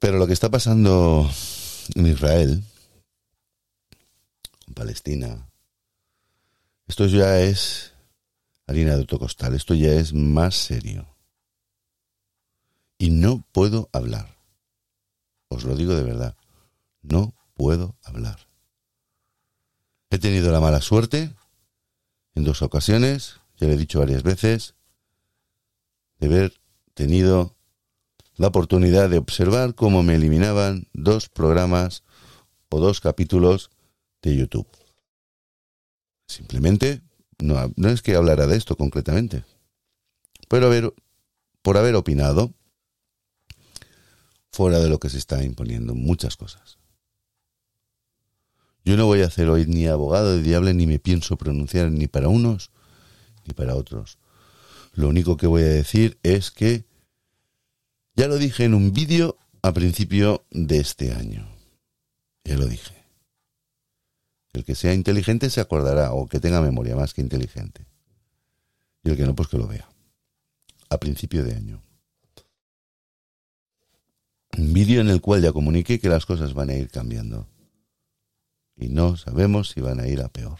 Pero 0.00 0.18
lo 0.18 0.26
que 0.26 0.32
está 0.32 0.50
pasando 0.50 1.28
en 1.94 2.06
Israel 2.06 2.62
Palestina, 4.78 5.50
Esto 6.86 7.06
ya 7.06 7.40
es 7.40 7.92
harina 8.68 8.92
de 8.92 9.00
autocostal, 9.00 9.54
esto 9.54 9.74
ya 9.74 9.92
es 9.92 10.14
más 10.14 10.54
serio. 10.54 11.16
Y 12.96 13.10
no 13.10 13.44
puedo 13.50 13.90
hablar. 13.92 14.38
Os 15.48 15.64
lo 15.64 15.74
digo 15.74 15.96
de 15.96 16.04
verdad, 16.04 16.36
no 17.02 17.34
puedo 17.54 17.96
hablar. 18.04 18.48
He 20.10 20.18
tenido 20.18 20.52
la 20.52 20.60
mala 20.60 20.80
suerte 20.80 21.34
en 22.34 22.44
dos 22.44 22.62
ocasiones, 22.62 23.40
ya 23.58 23.66
lo 23.66 23.72
he 23.72 23.76
dicho 23.76 23.98
varias 23.98 24.22
veces, 24.22 24.74
de 26.18 26.26
haber 26.26 26.52
tenido 26.94 27.56
la 28.36 28.48
oportunidad 28.48 29.10
de 29.10 29.18
observar 29.18 29.74
cómo 29.74 30.02
me 30.02 30.14
eliminaban 30.14 30.88
dos 30.92 31.28
programas 31.28 32.04
o 32.68 32.80
dos 32.80 33.00
capítulos 33.00 33.70
de 34.22 34.36
YouTube. 34.36 34.68
Simplemente, 36.26 37.02
no, 37.38 37.72
no 37.76 37.88
es 37.88 38.02
que 38.02 38.14
hablara 38.14 38.46
de 38.46 38.56
esto 38.56 38.76
concretamente, 38.76 39.44
pero 40.48 40.94
por 41.62 41.76
haber 41.76 41.94
opinado 41.96 42.52
fuera 44.52 44.78
de 44.78 44.88
lo 44.88 44.98
que 44.98 45.08
se 45.08 45.18
está 45.18 45.42
imponiendo 45.42 45.94
muchas 45.94 46.36
cosas. 46.36 46.78
Yo 48.84 48.96
no 48.96 49.06
voy 49.06 49.22
a 49.22 49.26
hacer 49.26 49.48
hoy 49.48 49.66
ni 49.66 49.86
abogado 49.86 50.36
de 50.36 50.42
diable 50.42 50.74
ni 50.74 50.86
me 50.86 50.98
pienso 50.98 51.36
pronunciar 51.36 51.90
ni 51.90 52.06
para 52.06 52.28
unos 52.28 52.70
ni 53.44 53.54
para 53.54 53.74
otros. 53.74 54.18
Lo 54.98 55.08
único 55.08 55.36
que 55.36 55.46
voy 55.46 55.62
a 55.62 55.68
decir 55.68 56.18
es 56.24 56.50
que 56.50 56.84
ya 58.16 58.26
lo 58.26 58.36
dije 58.36 58.64
en 58.64 58.74
un 58.74 58.92
vídeo 58.92 59.38
a 59.62 59.72
principio 59.72 60.44
de 60.50 60.78
este 60.78 61.12
año. 61.12 61.48
Ya 62.42 62.56
lo 62.56 62.66
dije. 62.66 62.96
El 64.52 64.64
que 64.64 64.74
sea 64.74 64.94
inteligente 64.94 65.50
se 65.50 65.60
acordará 65.60 66.12
o 66.14 66.26
que 66.26 66.40
tenga 66.40 66.60
memoria 66.60 66.96
más 66.96 67.14
que 67.14 67.20
inteligente. 67.20 67.86
Y 69.04 69.10
el 69.10 69.16
que 69.16 69.24
no, 69.24 69.36
pues 69.36 69.46
que 69.46 69.56
lo 69.56 69.68
vea. 69.68 69.88
A 70.90 70.98
principio 70.98 71.44
de 71.44 71.54
año. 71.54 71.80
Un 74.56 74.72
vídeo 74.72 75.00
en 75.00 75.10
el 75.10 75.20
cual 75.20 75.42
ya 75.42 75.52
comuniqué 75.52 76.00
que 76.00 76.08
las 76.08 76.26
cosas 76.26 76.54
van 76.54 76.70
a 76.70 76.74
ir 76.74 76.90
cambiando. 76.90 77.46
Y 78.74 78.88
no 78.88 79.16
sabemos 79.16 79.68
si 79.68 79.80
van 79.80 80.00
a 80.00 80.08
ir 80.08 80.22
a 80.22 80.28
peor. 80.28 80.58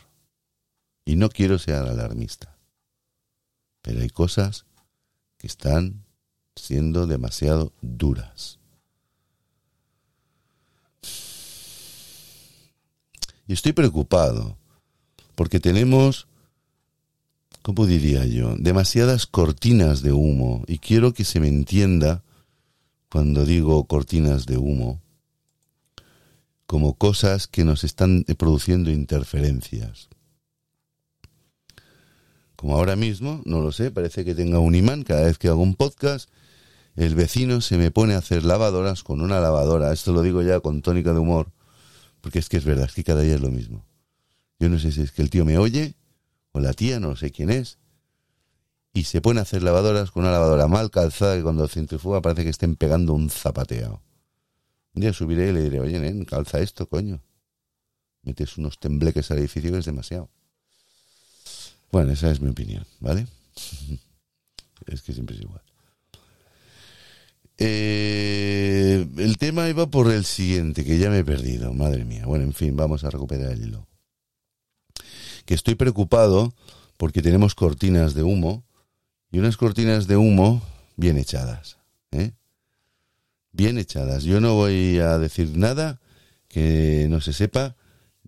Y 1.05 1.17
no 1.17 1.29
quiero 1.29 1.59
ser 1.59 1.75
alarmista. 1.75 2.58
Pero 3.89 4.03
hay 4.03 4.11
cosas 4.11 4.67
que 5.39 5.47
están 5.47 6.05
siendo 6.57 7.07
demasiado 7.07 7.73
duras. 7.81 8.59
Y 13.47 13.55
estoy 13.55 13.73
preocupado 13.73 14.59
porque 15.35 15.59
tenemos, 15.59 16.29
¿cómo 17.63 17.87
diría 17.87 18.27
yo?, 18.27 18.57
demasiadas 18.59 19.27
cortinas 19.27 20.03
de 20.03 20.13
humo. 20.13 20.65
Y 20.67 20.81
quiero 20.81 21.15
que 21.15 21.25
se 21.25 21.41
me 21.41 21.49
entienda 21.49 22.23
cuando 23.09 23.47
digo 23.47 23.83
cortinas 23.85 24.45
de 24.45 24.59
humo 24.59 25.01
como 26.67 26.93
cosas 26.93 27.47
que 27.47 27.65
nos 27.65 27.85
están 27.85 28.27
produciendo 28.37 28.91
interferencias. 28.91 30.11
Como 32.59 32.77
ahora 32.77 32.97
mismo, 32.97 33.41
no 33.47 33.61
lo 33.61 33.73
sé, 33.73 33.91
parece 33.91 34.27
que 34.27 34.35
tenga 34.35 34.59
un 34.59 34.75
imán 34.75 35.05
cada 35.05 35.23
vez 35.23 35.39
que 35.39 35.49
hago 35.49 35.63
un 35.63 35.77
podcast 35.77 36.29
el 36.99 37.15
vecino 37.15 37.61
se 37.61 37.79
me 37.79 37.93
pone 37.93 38.15
a 38.15 38.19
hacer 38.19 38.45
lavadoras 38.45 39.05
con 39.05 39.21
una 39.21 39.39
lavadora. 39.39 39.93
Esto 39.93 40.13
lo 40.13 40.21
digo 40.21 40.43
ya 40.43 40.59
con 40.59 40.83
tónica 40.83 41.13
de 41.13 41.21
humor, 41.21 41.53
porque 42.21 42.41
es 42.41 42.49
que 42.49 42.57
es 42.57 42.65
verdad, 42.65 42.87
es 42.87 42.93
que 42.93 43.05
cada 43.05 43.21
día 43.21 43.37
es 43.37 43.41
lo 43.41 43.51
mismo. 43.51 43.87
Yo 44.59 44.69
no 44.69 44.81
sé 44.81 44.91
si 44.91 45.03
es 45.03 45.13
que 45.13 45.23
el 45.23 45.31
tío 45.31 45.45
me 45.45 45.59
oye, 45.59 45.95
o 46.51 46.59
la 46.59 46.73
tía, 46.73 46.99
no 46.99 47.15
sé 47.15 47.31
quién 47.31 47.51
es, 47.51 47.79
y 48.93 49.05
se 49.05 49.21
pone 49.21 49.39
a 49.39 49.45
hacer 49.45 49.63
lavadoras 49.63 50.11
con 50.11 50.25
una 50.25 50.33
lavadora 50.33 50.67
mal 50.67 50.91
calzada 50.91 51.37
que 51.37 51.45
cuando 51.45 51.69
centrifuga 51.69 52.21
parece 52.21 52.43
que 52.43 52.51
estén 52.51 52.75
pegando 52.75 53.15
un 53.15 53.31
zapateado. 53.31 54.03
Un 54.93 55.03
día 55.03 55.13
subiré 55.13 55.51
y 55.51 55.53
le 55.53 55.63
diré, 55.63 55.79
oye, 55.79 56.01
nen, 56.01 56.25
calza 56.25 56.59
esto, 56.59 56.89
coño. 56.89 57.23
Metes 58.25 58.59
unos 58.59 58.81
tembleques 58.81 59.31
al 59.31 59.39
edificio 59.39 59.71
que 59.71 59.79
es 59.79 59.85
demasiado. 59.85 60.31
Bueno, 61.91 62.13
esa 62.13 62.31
es 62.31 62.41
mi 62.41 62.51
opinión, 62.51 62.87
¿vale? 63.01 63.27
es 64.87 65.03
que 65.03 65.13
siempre 65.13 65.37
es 65.37 65.43
igual. 65.43 65.63
Eh, 67.61 69.09
el 69.17 69.37
tema 69.37 69.69
iba 69.69 69.91
por 69.91 70.11
el 70.13 70.25
siguiente, 70.25 70.85
que 70.85 70.99
ya 70.99 71.11
me 71.11 71.19
he 71.19 71.25
perdido, 71.25 71.73
madre 71.75 72.05
mía. 72.05 72.25
Bueno, 72.27 72.45
en 72.45 72.55
fin, 72.55 72.77
vamos 72.77 73.05
a 73.05 73.11
recuperar 73.11 73.53
el 73.53 73.65
hilo. 73.65 73.87
Que 75.45 75.55
estoy 75.55 75.75
preocupado 75.75 76.55
porque 76.97 77.23
tenemos 77.23 77.55
cortinas 77.55 78.15
de 78.15 78.23
humo 78.23 78.65
y 79.33 79.39
unas 79.39 79.57
cortinas 79.57 80.07
de 80.07 80.17
humo 80.17 80.63
bien 80.97 81.17
echadas. 81.17 81.79
¿eh? 82.13 82.33
Bien 83.53 83.79
echadas. 83.79 84.23
Yo 84.23 84.41
no 84.41 84.55
voy 84.55 84.99
a 84.99 85.19
decir 85.19 85.57
nada 85.57 86.01
que 86.49 87.07
no 87.11 87.21
se 87.21 87.33
sepa 87.33 87.77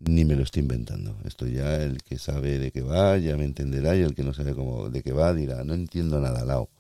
ni 0.01 0.25
me 0.25 0.35
lo 0.35 0.43
estoy 0.43 0.63
inventando. 0.63 1.17
Esto 1.25 1.47
ya 1.47 1.77
el 1.77 2.03
que 2.03 2.19
sabe 2.19 2.59
de 2.59 2.73
qué 2.73 2.83
va 2.83 3.19
ya 3.19 3.37
me 3.37 3.45
entenderá 3.45 3.97
y 3.97 4.01
el 4.01 4.15
que 4.15 4.25
no 4.25 4.35
sabe 4.35 4.55
cómo 4.55 4.89
de 4.89 5.03
qué 5.03 5.13
va 5.13 5.33
dirá, 5.35 5.63
no 5.65 5.75
entiendo 5.75 6.21
nada, 6.21 6.45
Lao. 6.45 6.71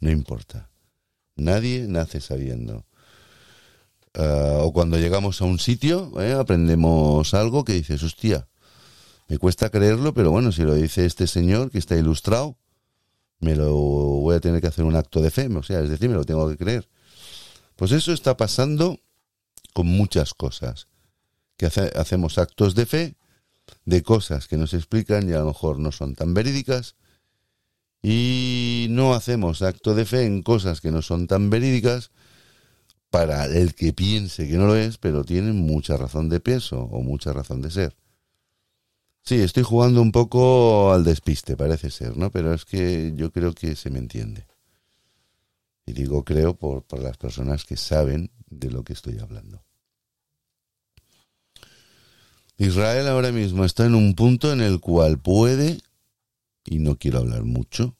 No 0.00 0.10
importa. 0.10 0.70
Nadie 1.36 1.86
nace 1.88 2.20
sabiendo. 2.20 2.84
Ah, 4.14 4.58
o 4.60 4.72
cuando 4.72 4.98
llegamos 4.98 5.40
a 5.40 5.44
un 5.44 5.58
sitio, 5.58 6.12
eh, 6.20 6.32
aprendemos 6.32 7.34
algo 7.34 7.64
que 7.64 7.74
dices, 7.74 8.02
hostia, 8.02 8.48
me 9.28 9.38
cuesta 9.38 9.70
creerlo, 9.70 10.12
pero 10.14 10.30
bueno, 10.30 10.50
si 10.50 10.62
lo 10.62 10.74
dice 10.74 11.06
este 11.06 11.26
señor 11.26 11.70
que 11.70 11.78
está 11.78 11.96
ilustrado, 11.96 12.56
me 13.38 13.54
lo 13.54 13.72
voy 13.72 14.34
a 14.34 14.40
tener 14.40 14.60
que 14.60 14.66
hacer 14.66 14.84
un 14.84 14.96
acto 14.96 15.20
de 15.22 15.30
fe, 15.30 15.48
o 15.48 15.62
sea, 15.62 15.80
es 15.80 15.88
decir, 15.88 16.08
me 16.08 16.16
lo 16.16 16.24
tengo 16.24 16.48
que 16.48 16.56
creer. 16.56 16.88
Pues 17.76 17.92
eso 17.92 18.12
está 18.12 18.36
pasando 18.36 18.98
con 19.72 19.86
muchas 19.86 20.34
cosas, 20.34 20.88
que 21.60 21.66
hacemos 21.66 22.38
actos 22.38 22.74
de 22.74 22.86
fe 22.86 23.16
de 23.84 24.02
cosas 24.02 24.48
que 24.48 24.56
nos 24.56 24.72
explican 24.72 25.28
y 25.28 25.34
a 25.34 25.40
lo 25.40 25.46
mejor 25.46 25.78
no 25.78 25.92
son 25.92 26.14
tan 26.14 26.32
verídicas 26.32 26.96
y 28.02 28.86
no 28.88 29.12
hacemos 29.12 29.60
acto 29.60 29.94
de 29.94 30.06
fe 30.06 30.24
en 30.24 30.42
cosas 30.42 30.80
que 30.80 30.90
no 30.90 31.02
son 31.02 31.26
tan 31.26 31.50
verídicas 31.50 32.12
para 33.10 33.44
el 33.44 33.74
que 33.74 33.92
piense 33.92 34.48
que 34.48 34.56
no 34.56 34.68
lo 34.68 34.76
es, 34.76 34.96
pero 34.96 35.22
tienen 35.22 35.56
mucha 35.56 35.98
razón 35.98 36.30
de 36.30 36.40
peso 36.40 36.80
o 36.80 37.02
mucha 37.02 37.34
razón 37.34 37.60
de 37.60 37.70
ser. 37.70 37.96
Sí, 39.22 39.34
estoy 39.34 39.64
jugando 39.64 40.00
un 40.00 40.12
poco 40.12 40.92
al 40.92 41.04
despiste, 41.04 41.58
parece 41.58 41.90
ser, 41.90 42.16
¿no? 42.16 42.30
Pero 42.30 42.54
es 42.54 42.64
que 42.64 43.12
yo 43.16 43.30
creo 43.32 43.52
que 43.52 43.76
se 43.76 43.90
me 43.90 43.98
entiende. 43.98 44.46
Y 45.84 45.92
digo 45.92 46.24
creo 46.24 46.54
por, 46.54 46.84
por 46.84 47.00
las 47.00 47.18
personas 47.18 47.66
que 47.66 47.76
saben 47.76 48.30
de 48.48 48.70
lo 48.70 48.82
que 48.82 48.94
estoy 48.94 49.18
hablando. 49.18 49.62
Israel 52.60 53.08
ahora 53.08 53.32
mismo 53.32 53.64
está 53.64 53.86
en 53.86 53.94
un 53.94 54.14
punto 54.14 54.52
en 54.52 54.60
el 54.60 54.80
cual 54.80 55.18
puede 55.18 55.80
y 56.66 56.78
no 56.78 56.96
quiero 56.96 57.20
hablar 57.20 57.42
mucho 57.42 57.96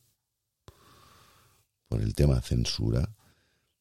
por 1.88 2.02
el 2.02 2.14
tema 2.14 2.42
censura. 2.42 3.08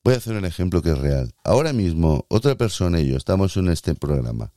Voy 0.05 0.13
a 0.13 0.17
hacer 0.17 0.37
un 0.37 0.45
ejemplo 0.45 0.81
que 0.81 0.91
es 0.91 0.97
real. 0.97 1.35
Ahora 1.43 1.73
mismo, 1.73 2.25
otra 2.29 2.55
persona 2.55 3.01
y 3.01 3.07
yo 3.09 3.17
estamos 3.17 3.57
en 3.57 3.67
este 3.67 3.93
programa 3.93 4.53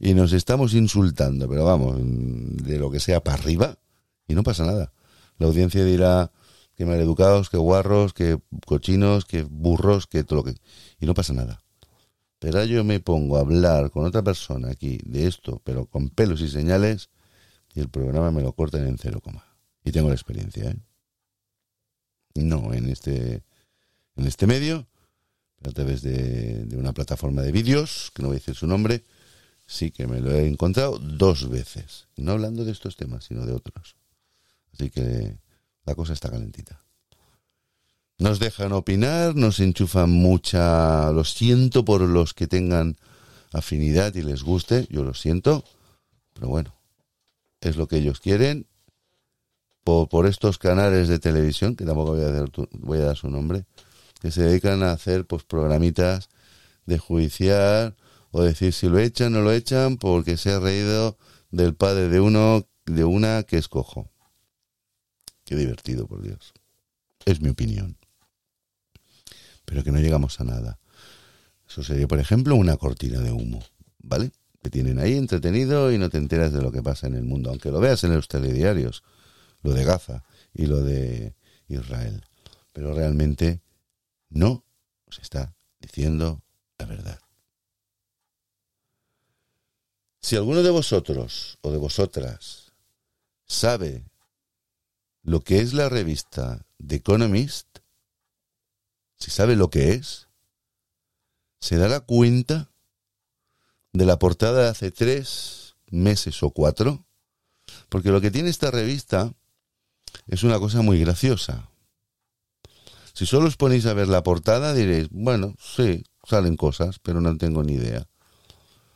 y 0.00 0.14
nos 0.14 0.32
estamos 0.32 0.74
insultando, 0.74 1.48
pero 1.48 1.64
vamos, 1.64 1.96
de 1.96 2.78
lo 2.80 2.90
que 2.90 2.98
sea 2.98 3.22
para 3.22 3.38
arriba, 3.38 3.78
y 4.26 4.34
no 4.34 4.42
pasa 4.42 4.66
nada. 4.66 4.92
La 5.38 5.46
audiencia 5.46 5.84
dirá 5.84 6.32
que 6.74 6.84
maleducados, 6.84 7.50
que 7.50 7.56
guarros, 7.56 8.14
que 8.14 8.36
cochinos, 8.66 9.26
que 9.26 9.44
burros, 9.44 10.08
que 10.08 10.24
todo 10.24 10.40
lo 10.40 10.44
que... 10.44 10.56
Y 10.98 11.06
no 11.06 11.14
pasa 11.14 11.34
nada. 11.34 11.62
Pero 12.42 12.64
yo 12.64 12.82
me 12.82 12.98
pongo 12.98 13.36
a 13.36 13.42
hablar 13.42 13.92
con 13.92 14.04
otra 14.04 14.20
persona 14.20 14.70
aquí 14.70 14.98
de 15.04 15.28
esto, 15.28 15.62
pero 15.62 15.86
con 15.86 16.10
pelos 16.10 16.40
y 16.40 16.48
señales, 16.48 17.08
y 17.72 17.78
el 17.78 17.88
programa 17.88 18.32
me 18.32 18.42
lo 18.42 18.52
cortan 18.52 18.84
en 18.88 18.98
cero 18.98 19.20
coma. 19.20 19.44
Y 19.84 19.92
tengo 19.92 20.08
la 20.08 20.16
experiencia, 20.16 20.70
¿eh? 20.70 20.76
No 22.34 22.74
en 22.74 22.88
este, 22.88 23.44
en 24.16 24.26
este 24.26 24.48
medio, 24.48 24.88
pero 25.56 25.70
a 25.70 25.74
través 25.74 26.02
de, 26.02 26.64
de 26.64 26.76
una 26.76 26.92
plataforma 26.92 27.42
de 27.42 27.52
vídeos, 27.52 28.10
que 28.12 28.22
no 28.22 28.28
voy 28.30 28.38
a 28.38 28.40
decir 28.40 28.56
su 28.56 28.66
nombre, 28.66 29.04
sí 29.64 29.92
que 29.92 30.08
me 30.08 30.20
lo 30.20 30.32
he 30.32 30.44
encontrado 30.48 30.98
dos 30.98 31.48
veces. 31.48 32.08
No 32.16 32.32
hablando 32.32 32.64
de 32.64 32.72
estos 32.72 32.96
temas, 32.96 33.26
sino 33.26 33.46
de 33.46 33.52
otros. 33.52 33.94
Así 34.72 34.90
que 34.90 35.38
la 35.84 35.94
cosa 35.94 36.12
está 36.12 36.28
calentita. 36.28 36.81
Nos 38.22 38.38
dejan 38.38 38.70
opinar, 38.70 39.34
nos 39.34 39.58
enchufan 39.58 40.08
mucha... 40.08 41.10
Lo 41.10 41.24
siento 41.24 41.84
por 41.84 42.02
los 42.02 42.34
que 42.34 42.46
tengan 42.46 42.96
afinidad 43.52 44.14
y 44.14 44.22
les 44.22 44.44
guste, 44.44 44.86
yo 44.90 45.02
lo 45.02 45.12
siento, 45.12 45.64
pero 46.32 46.46
bueno, 46.46 46.72
es 47.60 47.74
lo 47.74 47.88
que 47.88 47.96
ellos 47.96 48.20
quieren 48.20 48.68
por, 49.82 50.26
estos 50.26 50.58
canales 50.58 51.08
de 51.08 51.18
televisión, 51.18 51.74
que 51.74 51.84
tampoco 51.84 52.12
voy 52.12 52.22
a, 52.22 52.44
voy 52.70 52.98
a 52.98 53.06
dar 53.06 53.16
su 53.16 53.28
nombre, 53.28 53.64
que 54.20 54.30
se 54.30 54.42
dedican 54.42 54.84
a 54.84 54.92
hacer 54.92 55.26
pues 55.26 55.42
programitas 55.42 56.28
de 56.86 56.98
judicial 56.98 57.96
o 58.30 58.42
decir 58.42 58.72
si 58.72 58.88
lo 58.88 59.00
echan 59.00 59.34
o 59.34 59.38
no 59.38 59.44
lo 59.46 59.52
echan 59.52 59.96
porque 59.96 60.36
se 60.36 60.52
ha 60.52 60.60
reído 60.60 61.18
del 61.50 61.74
padre 61.74 62.08
de 62.08 62.20
uno 62.20 62.68
de 62.86 63.04
una 63.04 63.42
que 63.42 63.58
escojo. 63.58 64.12
Qué 65.44 65.56
divertido, 65.56 66.06
por 66.06 66.22
Dios. 66.22 66.52
Es 67.26 67.40
mi 67.40 67.48
opinión. 67.48 67.96
Pero 69.72 69.84
que 69.84 69.90
no 69.90 70.00
llegamos 70.00 70.38
a 70.38 70.44
nada. 70.44 70.78
Eso 71.66 71.82
sería, 71.82 72.06
por 72.06 72.18
ejemplo, 72.18 72.56
una 72.56 72.76
cortina 72.76 73.20
de 73.20 73.32
humo, 73.32 73.64
¿vale? 74.00 74.30
Que 74.62 74.68
tienen 74.68 74.98
ahí 74.98 75.14
entretenido 75.14 75.90
y 75.90 75.96
no 75.96 76.10
te 76.10 76.18
enteras 76.18 76.52
de 76.52 76.60
lo 76.60 76.70
que 76.70 76.82
pasa 76.82 77.06
en 77.06 77.14
el 77.14 77.24
mundo, 77.24 77.48
aunque 77.48 77.70
lo 77.70 77.80
veas 77.80 78.04
en 78.04 78.14
los 78.14 78.28
telediarios, 78.28 79.02
lo 79.62 79.72
de 79.72 79.84
Gaza 79.84 80.24
y 80.52 80.66
lo 80.66 80.82
de 80.82 81.34
Israel. 81.68 82.22
Pero 82.74 82.92
realmente 82.92 83.62
no 84.28 84.66
se 85.08 85.22
está 85.22 85.54
diciendo 85.80 86.42
la 86.76 86.84
verdad. 86.84 87.18
Si 90.20 90.36
alguno 90.36 90.62
de 90.62 90.70
vosotros 90.70 91.56
o 91.62 91.70
de 91.70 91.78
vosotras 91.78 92.72
sabe 93.46 94.04
lo 95.22 95.40
que 95.40 95.60
es 95.60 95.72
la 95.72 95.88
revista 95.88 96.66
The 96.86 96.96
Economist, 96.96 97.78
si 99.22 99.30
sabe 99.30 99.54
lo 99.54 99.70
que 99.70 99.92
es, 99.92 100.26
se 101.60 101.76
dará 101.76 102.00
cuenta 102.00 102.72
de 103.92 104.04
la 104.04 104.18
portada 104.18 104.64
de 104.64 104.68
hace 104.68 104.90
tres 104.90 105.76
meses 105.86 106.42
o 106.42 106.50
cuatro, 106.50 107.06
porque 107.88 108.10
lo 108.10 108.20
que 108.20 108.32
tiene 108.32 108.50
esta 108.50 108.72
revista 108.72 109.32
es 110.26 110.42
una 110.42 110.58
cosa 110.58 110.82
muy 110.82 110.98
graciosa. 110.98 111.70
Si 113.12 113.24
solo 113.24 113.46
os 113.46 113.56
ponéis 113.56 113.86
a 113.86 113.94
ver 113.94 114.08
la 114.08 114.24
portada 114.24 114.74
diréis, 114.74 115.08
bueno, 115.12 115.54
sí, 115.60 116.02
salen 116.24 116.56
cosas, 116.56 116.98
pero 116.98 117.20
no 117.20 117.36
tengo 117.36 117.62
ni 117.62 117.74
idea. 117.74 118.08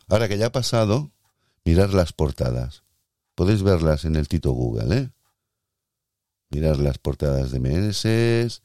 Ahora 0.09 0.27
que 0.27 0.39
ya 0.39 0.47
ha 0.47 0.53
pasado, 0.53 1.13
mirar 1.65 1.95
las 1.95 2.13
portadas. 2.13 2.83
Podéis 3.37 3.63
verlas 3.63 4.05
en 4.05 4.17
el 4.17 4.27
Tito 4.27 4.51
Google, 4.51 4.97
¿eh? 4.97 5.11
Mirar 6.51 6.79
las 6.79 6.99
portadas 6.99 7.53
de 7.53 7.61
meses 7.61 8.63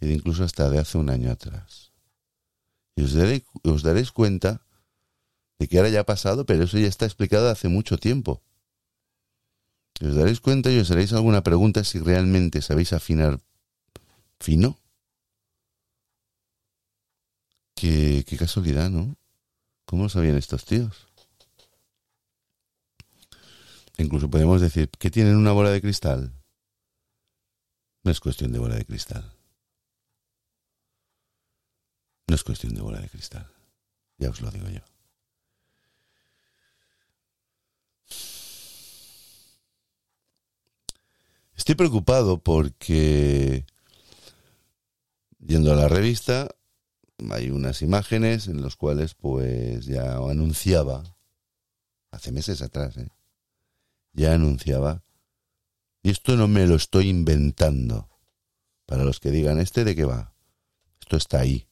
e 0.00 0.12
incluso 0.12 0.44
hasta 0.44 0.68
de 0.70 0.78
hace 0.78 0.98
un 0.98 1.10
año 1.10 1.30
atrás. 1.30 1.92
Y 2.96 3.02
os, 3.02 3.82
daréis 3.82 4.12
cuenta 4.12 4.66
de 5.58 5.68
que 5.68 5.78
ahora 5.78 5.90
ya 5.90 6.00
ha 6.00 6.06
pasado, 6.06 6.44
pero 6.46 6.64
eso 6.64 6.78
ya 6.78 6.88
está 6.88 7.06
explicado 7.06 7.48
hace 7.48 7.68
mucho 7.68 7.98
tiempo. 7.98 8.42
Y 10.00 10.06
os 10.06 10.16
daréis 10.16 10.40
cuenta 10.40 10.70
y 10.70 10.78
os 10.78 10.90
haréis 10.90 11.12
alguna 11.12 11.42
pregunta 11.42 11.84
si 11.84 11.98
realmente 11.98 12.62
sabéis 12.62 12.92
afinar 12.92 13.40
fino. 14.38 14.78
Qué, 17.74 18.24
qué 18.26 18.36
casualidad, 18.36 18.90
¿no? 18.90 19.16
¿Cómo 19.84 20.04
lo 20.04 20.08
sabían 20.08 20.36
estos 20.36 20.64
tíos? 20.64 21.08
Incluso 23.98 24.30
podemos 24.30 24.60
decir 24.60 24.88
que 24.88 25.10
tienen 25.10 25.36
una 25.36 25.52
bola 25.52 25.70
de 25.70 25.80
cristal. 25.80 26.32
No 28.02 28.10
es 28.10 28.20
cuestión 28.20 28.52
de 28.52 28.58
bola 28.58 28.76
de 28.76 28.86
cristal. 28.86 29.39
No 32.30 32.36
es 32.36 32.44
cuestión 32.44 32.76
de 32.76 32.80
bola 32.80 33.00
de 33.00 33.08
cristal. 33.08 33.44
Ya 34.16 34.30
os 34.30 34.40
lo 34.40 34.52
digo 34.52 34.68
yo. 34.68 34.82
Estoy 41.56 41.74
preocupado 41.74 42.38
porque, 42.38 43.66
yendo 45.40 45.72
a 45.72 45.74
la 45.76 45.88
revista, 45.88 46.54
hay 47.32 47.50
unas 47.50 47.82
imágenes 47.82 48.46
en 48.46 48.62
las 48.62 48.76
cuales 48.76 49.16
pues 49.16 49.86
ya 49.86 50.18
anunciaba, 50.18 51.02
hace 52.12 52.30
meses 52.30 52.62
atrás, 52.62 52.96
¿eh? 52.96 53.08
ya 54.12 54.34
anunciaba, 54.34 55.02
y 56.04 56.10
esto 56.10 56.36
no 56.36 56.46
me 56.46 56.64
lo 56.68 56.76
estoy 56.76 57.08
inventando, 57.08 58.08
para 58.86 59.02
los 59.02 59.18
que 59.18 59.32
digan, 59.32 59.58
¿este 59.58 59.82
de 59.82 59.96
qué 59.96 60.04
va? 60.04 60.32
Esto 61.00 61.16
está 61.16 61.40
ahí. 61.40 61.69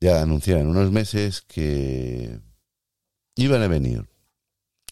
Ya 0.00 0.22
anunciaron 0.22 0.68
unos 0.68 0.90
meses 0.90 1.42
que 1.42 2.40
iban 3.36 3.62
a 3.62 3.68
venir 3.68 4.08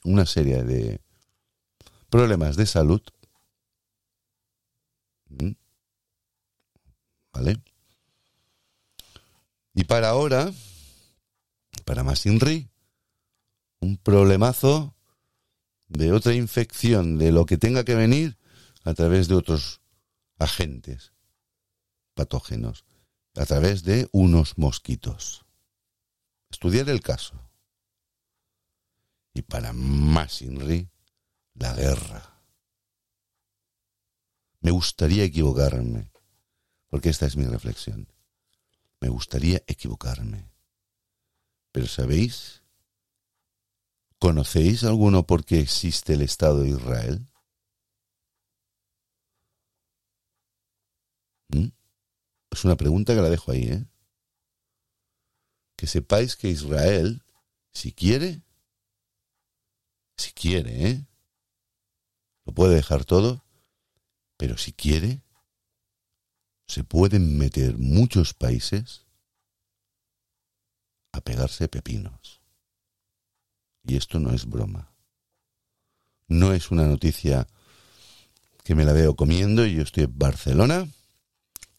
una 0.05 0.27
serie 0.27 0.62
de 0.62 1.01
problemas 2.09 2.57
de 2.57 2.66
salud. 2.66 3.03
¿Mm? 5.29 5.53
¿Vale? 7.33 7.61
Y 9.75 9.85
para 9.85 10.09
ahora, 10.09 10.51
para 11.85 12.03
más 12.03 12.25
Inri, 12.25 12.71
un 13.81 13.99
problemazo 13.99 14.95
de 15.88 16.12
otra 16.12 16.35
infección, 16.35 17.19
de 17.19 17.31
lo 17.31 17.47
que 17.47 17.59
tenga 17.59 17.85
que 17.85 17.95
venir 17.95 18.38
a 18.85 18.95
través 18.95 19.29
de 19.29 19.35
otros 19.35 19.81
agentes 20.38 21.12
patógenos, 22.14 22.85
a 23.37 23.46
través 23.46 23.83
de 23.83 24.09
unos 24.12 24.59
mosquitos. 24.59 25.44
Estudiar 26.51 26.88
el 26.88 27.01
caso. 27.01 27.35
Y 29.35 29.42
para 29.42 29.72
más 29.72 30.42
Inri, 30.42 30.88
la 31.55 31.75
guerra. 31.75 32.40
Me 34.61 34.70
gustaría 34.70 35.25
equivocarme, 35.25 36.11
porque 36.88 37.11
esta 37.11 37.27
es 37.27 37.37
mi 37.37 37.44
reflexión. 37.44 38.09
Me 39.01 39.09
gustaría 39.09 39.62
equivocarme. 39.66 40.51
Pero 41.72 41.87
¿sabéis 41.87 42.62
¿Conocéis 44.18 44.83
alguno 44.85 45.27
por 45.27 45.44
qué 45.44 45.61
existe 45.61 46.14
el 46.14 46.22
Estado 46.22 46.62
de 46.62 46.70
Israel? 46.70 47.27
¿Mm? 51.49 51.68
Es 52.57 52.64
una 52.64 52.77
pregunta 52.77 53.14
que 53.14 53.21
la 53.21 53.29
dejo 53.29 53.53
ahí, 53.53 53.64
¿eh? 53.64 53.85
Que 55.77 55.87
sepáis 55.87 56.37
que 56.37 56.49
Israel, 56.49 57.23
si 57.71 57.92
quiere, 57.92 58.40
si 60.16 60.33
quiere, 60.33 60.88
¿eh? 60.88 61.07
Lo 62.47 62.55
puede 62.55 62.75
dejar 62.75 63.05
todo, 63.05 63.45
pero 64.38 64.57
si 64.57 64.73
quiere, 64.73 65.21
se 66.66 66.83
pueden 66.83 67.37
meter 67.37 67.77
muchos 67.77 68.33
países 68.33 69.05
a 71.12 71.21
pegarse 71.21 71.69
pepinos. 71.69 72.40
Y 73.85 73.97
esto 73.97 74.19
no 74.19 74.33
es 74.33 74.47
broma. 74.47 74.95
No 76.27 76.55
es 76.55 76.71
una 76.71 76.87
noticia 76.87 77.47
que 78.64 78.75
me 78.75 78.87
la 78.87 78.95
veo 78.95 79.14
comiendo 79.14 79.66
y 79.66 79.75
yo 79.75 79.83
estoy 79.83 80.05
en 80.05 80.19
Barcelona, 80.19 80.88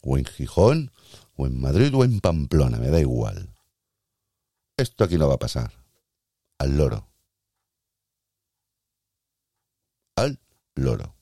o 0.01 0.17
en 0.17 0.25
Gijón, 0.25 0.91
o 1.35 1.47
en 1.47 1.59
Madrid, 1.59 1.93
o 1.93 2.03
en 2.03 2.19
Pamplona, 2.19 2.77
me 2.77 2.89
da 2.89 2.99
igual. 2.99 3.53
Esto 4.77 5.03
aquí 5.03 5.17
no 5.17 5.27
va 5.27 5.35
a 5.35 5.39
pasar. 5.39 5.71
Al 6.59 6.77
loro. 6.77 7.07
Al 10.15 10.39
loro. 10.75 11.15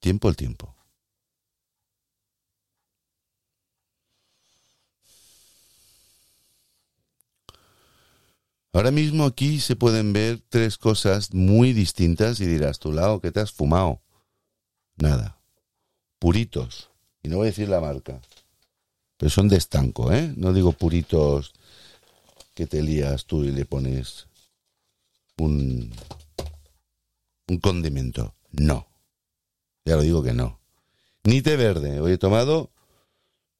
Tiempo 0.00 0.28
el 0.28 0.36
tiempo. 0.36 0.78
Ahora 8.72 8.90
mismo 8.92 9.24
aquí 9.24 9.58
se 9.58 9.74
pueden 9.74 10.12
ver 10.12 10.40
tres 10.48 10.78
cosas 10.78 11.34
muy 11.34 11.72
distintas 11.72 12.38
y 12.40 12.46
dirás, 12.46 12.78
tu 12.78 12.92
lado, 12.92 13.20
¿qué 13.20 13.32
te 13.32 13.40
has 13.40 13.50
fumado? 13.50 14.02
Nada. 14.96 15.40
Puritos. 16.20 16.90
No 17.28 17.36
voy 17.38 17.46
a 17.46 17.50
decir 17.50 17.68
la 17.68 17.80
marca. 17.80 18.20
Pero 19.16 19.30
son 19.30 19.48
de 19.48 19.56
estanco, 19.56 20.12
¿eh? 20.12 20.32
No 20.36 20.52
digo 20.52 20.72
puritos 20.72 21.52
que 22.54 22.66
te 22.66 22.82
lías 22.82 23.26
tú 23.26 23.44
y 23.44 23.50
le 23.50 23.64
pones 23.64 24.26
un, 25.36 25.92
un 27.48 27.58
condimento. 27.58 28.34
No. 28.52 28.86
Ya 29.84 29.96
lo 29.96 30.02
digo 30.02 30.22
que 30.22 30.32
no. 30.32 30.60
Ni 31.24 31.42
té 31.42 31.56
verde. 31.56 32.00
Hoy 32.00 32.12
he 32.12 32.18
tomado 32.18 32.70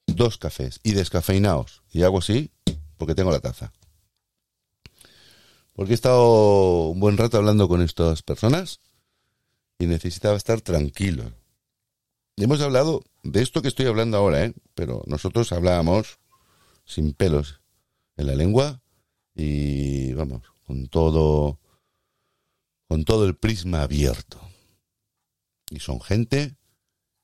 dos 0.07 0.39
cafés 0.39 0.81
y 0.83 0.93
descafeinados. 0.93 1.83
Y 1.93 2.03
hago 2.03 2.19
así 2.19 2.51
porque 2.97 3.15
tengo 3.15 3.31
la 3.31 3.41
taza 3.41 3.73
porque 5.79 5.93
he 5.93 5.95
estado 5.95 6.89
un 6.89 6.99
buen 6.99 7.17
rato 7.17 7.37
hablando 7.37 7.69
con 7.69 7.83
estas 7.83 8.23
personas 8.23 8.81
y 9.79 9.87
necesitaba 9.87 10.37
estar 10.37 10.61
tranquilo. 10.61 11.33
hemos 12.37 12.61
hablado 12.63 13.05
de 13.33 13.43
esto 13.43 13.63
que 13.63 13.69
estoy 13.69 13.87
hablando 13.87 14.17
ahora, 14.17 14.45
¿eh? 14.45 14.55
pero 14.75 15.03
nosotros 15.07 15.53
hablábamos 15.53 16.19
sin 16.85 17.13
pelos 17.13 17.61
en 18.17 18.27
la 18.27 18.35
lengua 18.35 18.83
y 19.35 20.13
vamos, 20.15 20.43
con 20.67 20.89
todo 20.89 21.61
con 22.89 23.05
todo 23.05 23.27
el 23.27 23.37
prisma 23.37 23.83
abierto. 23.83 24.41
Y 25.71 25.81
son 25.81 26.01
gente 26.01 26.57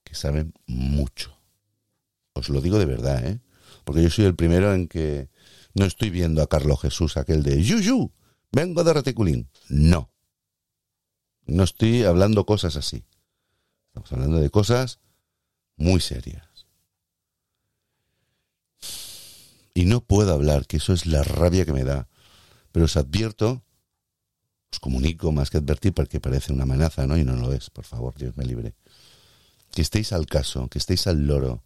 que 0.04 0.14
saben 0.14 0.52
mucho. 0.66 1.38
Os 2.34 2.50
lo 2.50 2.60
digo 2.60 2.78
de 2.78 2.84
verdad, 2.84 3.24
¿eh? 3.26 3.40
Porque 3.84 4.02
yo 4.02 4.10
soy 4.10 4.26
el 4.26 4.34
primero 4.34 4.74
en 4.74 4.88
que 4.88 5.30
no 5.74 5.86
estoy 5.86 6.10
viendo 6.10 6.42
a 6.42 6.46
Carlos 6.46 6.82
Jesús, 6.82 7.16
aquel 7.16 7.42
de 7.42 7.62
Yuyu, 7.62 8.12
Vengo 8.52 8.84
de 8.84 8.92
Reticulín. 8.92 9.50
No. 9.68 10.12
No 11.46 11.64
estoy 11.64 12.04
hablando 12.04 12.46
cosas 12.46 12.76
así. 12.76 13.04
Estamos 13.88 14.12
hablando 14.12 14.38
de 14.38 14.50
cosas 14.50 15.00
muy 15.76 16.00
serias. 16.00 16.66
Y 19.74 19.86
no 19.86 20.00
puedo 20.00 20.32
hablar, 20.32 20.66
que 20.66 20.76
eso 20.76 20.92
es 20.92 21.06
la 21.06 21.24
rabia 21.24 21.64
que 21.64 21.72
me 21.72 21.84
da. 21.84 22.08
Pero 22.70 22.84
os 22.84 22.96
advierto, 22.96 23.64
os 24.70 24.78
comunico 24.78 25.32
más 25.32 25.50
que 25.50 25.58
advertir 25.58 25.92
porque 25.92 26.20
parece 26.20 26.52
una 26.52 26.62
amenaza, 26.62 27.06
¿no? 27.06 27.16
Y 27.16 27.24
no 27.24 27.34
lo 27.34 27.52
es, 27.52 27.70
por 27.70 27.84
favor, 27.84 28.14
Dios 28.14 28.36
me 28.36 28.44
libre. 28.44 28.74
Que 29.72 29.82
estéis 29.82 30.12
al 30.12 30.26
caso, 30.26 30.68
que 30.68 30.78
estéis 30.78 31.08
al 31.08 31.26
loro, 31.26 31.64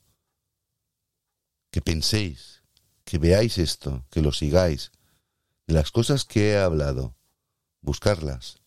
que 1.70 1.82
penséis, 1.82 2.62
que 3.04 3.18
veáis 3.18 3.58
esto, 3.58 4.06
que 4.10 4.22
lo 4.22 4.32
sigáis, 4.32 4.90
las 5.66 5.90
cosas 5.90 6.24
que 6.24 6.50
he 6.50 6.58
hablado, 6.58 7.14
buscarlas 7.82 8.58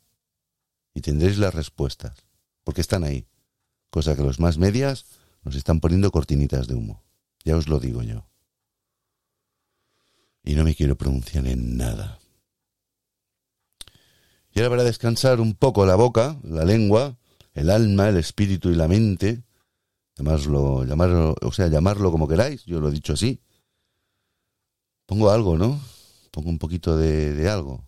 y 0.93 1.01
tendréis 1.01 1.39
las 1.39 1.53
respuestas, 1.53 2.15
porque 2.63 2.81
están 2.81 3.03
ahí, 3.03 3.27
cosa 3.89 4.15
que 4.15 4.21
los 4.21 4.39
más 4.39 4.59
medias 4.59 5.05
nos 5.43 5.55
están 5.55 5.79
poniendo 5.79 6.11
cortinitas 6.11 6.67
de 6.67 6.75
humo, 6.75 7.03
ya 7.43 7.55
os 7.55 7.67
lo 7.67 7.79
digo 7.79 8.03
yo. 8.03 8.27
Y 10.43 10.55
no 10.55 10.63
me 10.63 10.75
quiero 10.75 10.97
pronunciar 10.97 11.47
en 11.47 11.77
nada. 11.77 12.19
Y 14.53 14.59
ahora 14.59 14.69
para 14.71 14.83
descansar 14.83 15.39
un 15.39 15.53
poco 15.53 15.85
la 15.85 15.95
boca, 15.95 16.37
la 16.43 16.65
lengua, 16.65 17.17
el 17.53 17.69
alma, 17.69 18.09
el 18.09 18.17
espíritu 18.17 18.69
y 18.69 18.75
la 18.75 18.87
mente, 18.87 19.43
llamarlo, 20.15 20.83
llamarlo, 20.83 21.35
o 21.41 21.51
sea, 21.51 21.67
llamarlo 21.67 22.11
como 22.11 22.27
queráis, 22.27 22.65
yo 22.65 22.79
lo 22.79 22.89
he 22.89 22.91
dicho 22.91 23.13
así. 23.13 23.41
Pongo 25.05 25.29
algo, 25.29 25.57
¿no? 25.57 25.79
Pongo 26.31 26.49
un 26.49 26.59
poquito 26.59 26.97
de, 26.97 27.33
de 27.33 27.49
algo. 27.49 27.85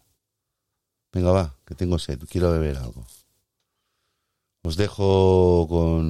Venga, 1.12 1.32
va, 1.32 1.58
que 1.66 1.76
tengo 1.76 2.00
sed, 2.00 2.20
quiero 2.30 2.52
beber 2.52 2.78
algo. 2.78 3.06
Os 4.63 4.78
dejo 4.78 5.67
con 5.67 6.06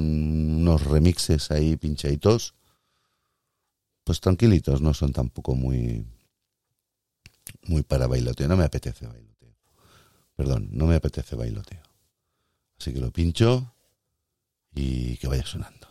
unos 0.60 0.84
remixes 0.84 1.50
ahí 1.50 1.76
pinchaditos. 1.76 2.54
Pues 4.04 4.20
tranquilitos, 4.20 4.80
no 4.80 4.94
son 4.94 5.12
tampoco 5.12 5.54
muy 5.54 6.06
muy 7.66 7.82
para 7.82 8.06
bailoteo, 8.06 8.48
no 8.48 8.56
me 8.56 8.64
apetece 8.64 9.06
bailoteo. 9.06 9.54
Perdón, 10.36 10.68
no 10.72 10.86
me 10.86 10.96
apetece 10.96 11.36
bailoteo. 11.36 11.82
Así 12.78 12.92
que 12.92 13.00
lo 13.00 13.10
pincho 13.10 13.74
y 14.74 15.16
que 15.16 15.28
vaya 15.28 15.44
sonando. 15.44 15.88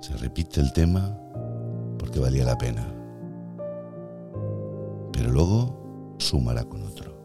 Se 0.00 0.16
repite 0.16 0.60
el 0.60 0.72
tema 0.72 1.18
porque 1.98 2.20
valía 2.20 2.44
la 2.44 2.56
pena. 2.56 2.86
Pero 5.12 5.30
luego 5.32 6.16
sumará 6.18 6.64
con 6.64 6.82
otro. 6.82 7.17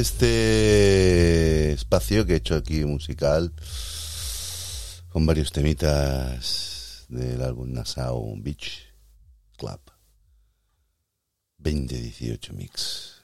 Este 0.00 1.72
espacio 1.72 2.24
que 2.24 2.32
he 2.32 2.36
hecho 2.36 2.56
aquí 2.56 2.84
musical, 2.84 3.52
con 5.10 5.26
varios 5.26 5.52
temitas 5.52 7.04
del 7.08 7.42
álbum 7.42 7.72
Nassau 7.72 8.34
Beach 8.38 8.86
Club. 9.58 9.80
2018 11.58 12.54
Mix, 12.54 13.20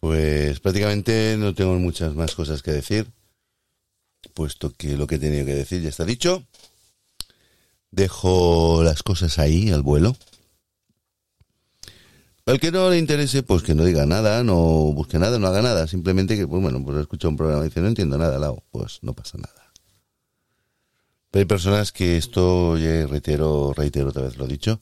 pues 0.00 0.60
prácticamente 0.60 1.36
no 1.38 1.54
tengo 1.54 1.74
muchas 1.74 2.14
más 2.14 2.34
cosas 2.34 2.62
que 2.62 2.72
decir, 2.72 3.06
puesto 4.32 4.72
que 4.72 4.96
lo 4.96 5.06
que 5.06 5.16
he 5.16 5.18
tenido 5.18 5.44
que 5.44 5.54
decir 5.54 5.82
ya 5.82 5.90
está 5.90 6.06
dicho. 6.06 6.46
Dejo 7.90 8.82
las 8.82 9.02
cosas 9.02 9.38
ahí 9.38 9.70
al 9.70 9.82
vuelo 9.82 10.16
al 12.46 12.60
que 12.60 12.70
no 12.70 12.88
le 12.90 12.98
interese, 12.98 13.42
pues 13.42 13.62
que 13.64 13.74
no 13.74 13.84
diga 13.84 14.06
nada, 14.06 14.44
no 14.44 14.54
busque 14.92 15.18
nada, 15.18 15.38
no 15.38 15.48
haga 15.48 15.62
nada. 15.62 15.88
Simplemente 15.88 16.36
que, 16.36 16.46
pues 16.46 16.62
bueno, 16.62 16.82
pues 16.84 16.96
escucha 16.98 17.26
un 17.26 17.36
programa 17.36 17.64
y 17.64 17.68
dice, 17.68 17.80
no 17.80 17.88
entiendo 17.88 18.16
nada, 18.18 18.38
lado. 18.38 18.62
Pues 18.70 19.00
no 19.02 19.14
pasa 19.14 19.36
nada. 19.36 19.72
Pero 21.30 21.40
hay 21.40 21.46
personas 21.46 21.90
que 21.90 22.16
esto, 22.16 22.78
ya 22.78 23.06
reitero, 23.06 23.72
reitero 23.74 24.10
otra 24.10 24.22
vez 24.22 24.36
lo 24.36 24.46
dicho, 24.46 24.80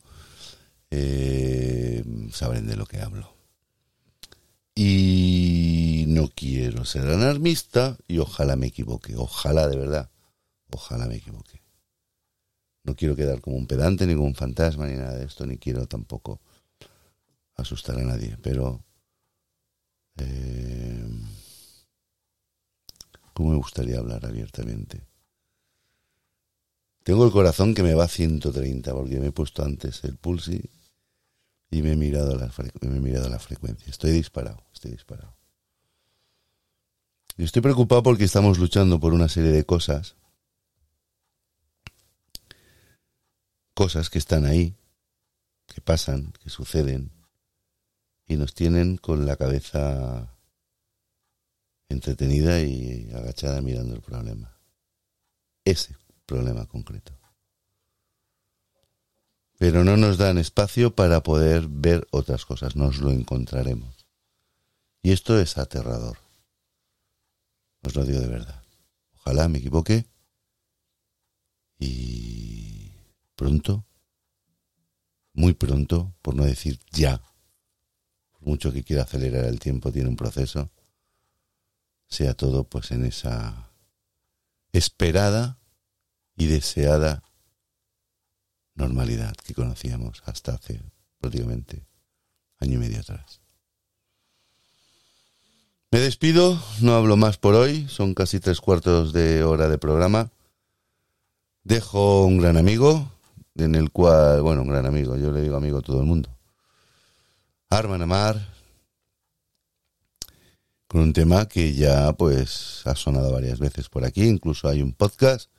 eh, 0.90 2.04
saben 2.32 2.66
de 2.66 2.76
lo 2.76 2.84
que 2.84 3.00
hablo. 3.00 3.34
Y 4.74 6.04
no 6.08 6.28
quiero 6.34 6.84
ser 6.84 7.06
alarmista 7.06 7.96
y 8.06 8.18
ojalá 8.18 8.56
me 8.56 8.66
equivoque. 8.66 9.16
Ojalá, 9.16 9.68
de 9.68 9.76
verdad. 9.76 10.10
Ojalá 10.70 11.06
me 11.06 11.16
equivoque. 11.16 11.62
No 12.82 12.94
quiero 12.94 13.16
quedar 13.16 13.40
como 13.40 13.56
un 13.56 13.66
pedante, 13.66 14.06
ni 14.06 14.14
como 14.14 14.26
un 14.26 14.34
fantasma, 14.34 14.86
ni 14.86 14.96
nada 14.96 15.16
de 15.16 15.24
esto, 15.24 15.46
ni 15.46 15.56
quiero 15.56 15.86
tampoco 15.86 16.40
asustar 17.56 17.98
a 17.98 18.02
nadie, 18.02 18.36
pero 18.42 18.84
eh, 20.16 21.08
¿cómo 23.32 23.50
me 23.50 23.56
gustaría 23.56 23.98
hablar 23.98 24.24
abiertamente? 24.26 25.06
Tengo 27.04 27.26
el 27.26 27.32
corazón 27.32 27.74
que 27.74 27.82
me 27.82 27.94
va 27.94 28.04
a 28.04 28.08
130 28.08 28.92
porque 28.94 29.20
me 29.20 29.26
he 29.26 29.32
puesto 29.32 29.62
antes 29.62 30.02
el 30.04 30.16
pulsi 30.16 30.70
y 31.70 31.82
me 31.82 31.92
he 31.92 31.96
mirado 31.96 32.36
la, 32.36 32.50
me 32.80 32.96
he 32.96 33.00
mirado 33.00 33.28
la 33.28 33.38
frecuencia. 33.38 33.90
Estoy 33.90 34.12
disparado, 34.12 34.64
estoy 34.72 34.92
disparado. 34.92 35.36
Y 37.36 37.44
estoy 37.44 37.62
preocupado 37.62 38.02
porque 38.02 38.24
estamos 38.24 38.58
luchando 38.58 39.00
por 39.00 39.12
una 39.12 39.28
serie 39.28 39.50
de 39.50 39.64
cosas. 39.64 40.16
Cosas 43.74 44.08
que 44.08 44.18
están 44.18 44.46
ahí, 44.46 44.76
que 45.66 45.80
pasan, 45.80 46.32
que 46.42 46.48
suceden, 46.48 47.10
y 48.26 48.36
nos 48.36 48.54
tienen 48.54 48.96
con 48.96 49.26
la 49.26 49.36
cabeza 49.36 50.34
entretenida 51.88 52.60
y 52.60 53.10
agachada 53.14 53.60
mirando 53.60 53.94
el 53.94 54.00
problema. 54.00 54.56
Ese 55.64 55.96
problema 56.26 56.66
concreto. 56.66 57.12
Pero 59.58 59.84
no 59.84 59.96
nos 59.96 60.18
dan 60.18 60.38
espacio 60.38 60.94
para 60.94 61.22
poder 61.22 61.68
ver 61.68 62.06
otras 62.10 62.44
cosas, 62.44 62.76
nos 62.76 62.98
lo 62.98 63.10
encontraremos. 63.10 64.06
Y 65.02 65.12
esto 65.12 65.38
es 65.38 65.58
aterrador. 65.58 66.18
Os 67.82 67.94
lo 67.94 68.04
digo 68.04 68.20
de 68.20 68.26
verdad. 68.26 68.62
Ojalá 69.16 69.48
me 69.48 69.58
equivoque 69.58 70.06
y 71.78 72.92
pronto, 73.36 73.84
muy 75.32 75.54
pronto, 75.54 76.14
por 76.22 76.34
no 76.34 76.44
decir 76.44 76.78
ya, 76.90 77.22
mucho 78.44 78.72
que 78.72 78.84
quiera 78.84 79.02
acelerar 79.02 79.44
el 79.44 79.60
tiempo, 79.60 79.92
tiene 79.92 80.08
un 80.08 80.16
proceso, 80.16 80.70
sea 82.08 82.34
todo 82.34 82.64
pues 82.64 82.90
en 82.90 83.04
esa 83.04 83.70
esperada 84.72 85.58
y 86.36 86.46
deseada 86.46 87.22
normalidad 88.74 89.34
que 89.34 89.54
conocíamos 89.54 90.22
hasta 90.26 90.54
hace 90.54 90.80
prácticamente 91.18 91.86
año 92.58 92.74
y 92.74 92.78
medio 92.78 93.00
atrás. 93.00 93.40
Me 95.90 96.00
despido, 96.00 96.60
no 96.80 96.94
hablo 96.94 97.16
más 97.16 97.38
por 97.38 97.54
hoy, 97.54 97.86
son 97.88 98.14
casi 98.14 98.40
tres 98.40 98.60
cuartos 98.60 99.12
de 99.12 99.44
hora 99.44 99.68
de 99.68 99.78
programa. 99.78 100.32
Dejo 101.62 102.24
un 102.24 102.38
gran 102.38 102.56
amigo, 102.56 103.12
en 103.54 103.76
el 103.76 103.92
cual, 103.92 104.42
bueno, 104.42 104.62
un 104.62 104.68
gran 104.68 104.86
amigo, 104.86 105.16
yo 105.16 105.30
le 105.30 105.40
digo 105.40 105.56
amigo 105.56 105.78
a 105.78 105.82
todo 105.82 106.00
el 106.00 106.06
mundo, 106.06 106.33
Arman 107.74 108.02
Amar, 108.02 108.54
con 110.86 111.00
un 111.00 111.12
tema 111.12 111.48
que 111.48 111.74
ya 111.74 112.12
pues 112.12 112.82
ha 112.84 112.94
sonado 112.94 113.32
varias 113.32 113.58
veces 113.58 113.88
por 113.88 114.04
aquí, 114.04 114.22
incluso 114.22 114.68
hay 114.68 114.80
un 114.80 114.92
podcast 114.92 115.50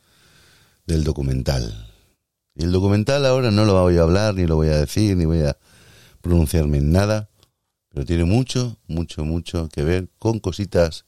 del 0.86 1.04
documental. 1.04 1.92
Y 2.56 2.64
el 2.64 2.72
documental 2.72 3.26
ahora 3.26 3.52
no 3.52 3.66
lo 3.66 3.82
voy 3.82 3.98
a 3.98 4.04
hablar, 4.04 4.34
ni 4.36 4.48
lo 4.48 4.56
voy 4.56 4.70
a 4.70 4.78
decir, 4.78 5.18
ni 5.18 5.26
voy 5.26 5.42
a 5.42 5.58
pronunciarme 6.22 6.78
en 6.78 6.94
nada, 6.94 7.30
pero 7.90 8.06
tiene 8.06 8.24
mucho, 8.24 8.78
mucho, 8.88 9.26
mucho 9.26 9.68
que 9.68 9.84
ver 9.84 10.08
con 10.18 10.40
cositas 10.40 11.04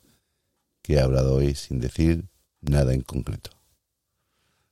que 0.81 0.95
he 0.95 0.99
hablado 0.99 1.35
hoy 1.35 1.55
sin 1.55 1.79
decir 1.79 2.25
nada 2.59 2.93
en 2.93 3.01
concreto. 3.01 3.51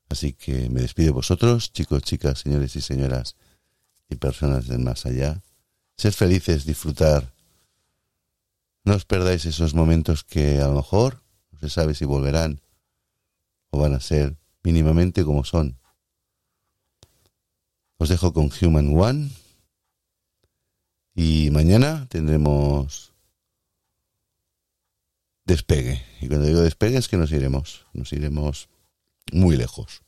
Así 0.10 0.34
que 0.34 0.70
me 0.70 0.82
despido 0.82 1.08
de 1.08 1.14
vosotros, 1.14 1.72
chicos, 1.72 2.04
chicas, 2.04 2.40
señores 2.40 2.76
y 2.76 2.82
señoras 2.82 3.38
y 4.10 4.16
personas 4.16 4.68
del 4.68 4.80
más 4.80 5.06
allá. 5.06 5.42
Ser 5.98 6.14
felices, 6.14 6.66
disfrutar. 6.66 7.34
No 8.84 8.96
os 8.96 9.06
perdáis 9.06 9.46
esos 9.46 9.74
momentos 9.74 10.24
que 10.24 10.62
a 10.62 10.68
lo 10.68 10.76
mejor 10.76 11.24
no 11.52 11.60
se 11.60 11.70
sabe 11.70 11.96
si 11.96 12.06
volverán 12.06 12.62
o 13.72 13.80
van 13.80 13.96
a 13.96 14.00
ser 14.00 14.38
mínimamente 14.64 15.24
como 15.24 15.44
son. 15.44 15.80
Os 17.98 18.10
dejo 18.10 18.34
con 18.34 18.52
Human 18.62 18.96
One 18.96 19.32
y 21.16 21.50
mañana 21.52 22.08
tendremos 22.10 23.14
despegue. 25.46 26.04
Y 26.22 26.28
cuando 26.28 26.46
digo 26.46 26.62
despegue 26.62 26.98
es 26.98 27.08
que 27.08 27.18
nos 27.18 27.32
iremos, 27.32 27.86
nos 27.94 28.12
iremos 28.12 28.70
muy 29.32 29.56
lejos. 29.56 30.05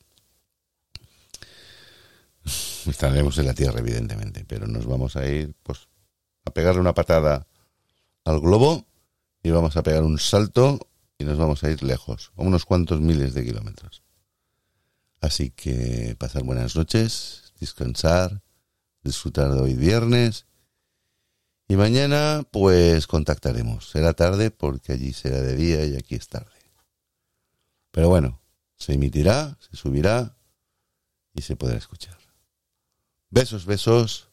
Estaremos 2.86 3.38
en 3.38 3.46
la 3.46 3.54
Tierra, 3.54 3.80
evidentemente, 3.80 4.44
pero 4.46 4.66
nos 4.66 4.86
vamos 4.86 5.16
a 5.16 5.26
ir 5.26 5.54
pues, 5.62 5.88
a 6.44 6.50
pegarle 6.50 6.80
una 6.80 6.94
patada 6.94 7.46
al 8.24 8.40
globo 8.40 8.86
y 9.42 9.50
vamos 9.50 9.76
a 9.76 9.82
pegar 9.82 10.02
un 10.02 10.18
salto 10.18 10.78
y 11.18 11.24
nos 11.24 11.38
vamos 11.38 11.64
a 11.64 11.70
ir 11.70 11.82
lejos, 11.82 12.32
a 12.36 12.42
unos 12.42 12.64
cuantos 12.64 13.00
miles 13.00 13.34
de 13.34 13.44
kilómetros. 13.44 14.02
Así 15.20 15.50
que 15.50 16.14
pasar 16.18 16.44
buenas 16.44 16.76
noches, 16.76 17.52
descansar, 17.58 18.42
disfrutar 19.02 19.52
de 19.52 19.60
hoy 19.60 19.74
viernes 19.74 20.46
y 21.66 21.76
mañana 21.76 22.44
pues 22.50 23.06
contactaremos. 23.06 23.90
Será 23.90 24.12
tarde 24.12 24.50
porque 24.50 24.92
allí 24.92 25.12
será 25.12 25.40
de 25.40 25.56
día 25.56 25.84
y 25.84 25.96
aquí 25.96 26.14
es 26.14 26.28
tarde. 26.28 26.52
Pero 27.90 28.08
bueno, 28.08 28.40
se 28.76 28.92
emitirá, 28.92 29.58
se 29.58 29.76
subirá 29.76 30.36
y 31.34 31.42
se 31.42 31.56
podrá 31.56 31.76
escuchar. 31.76 32.27
Besos, 33.30 33.66
besos, 33.66 34.30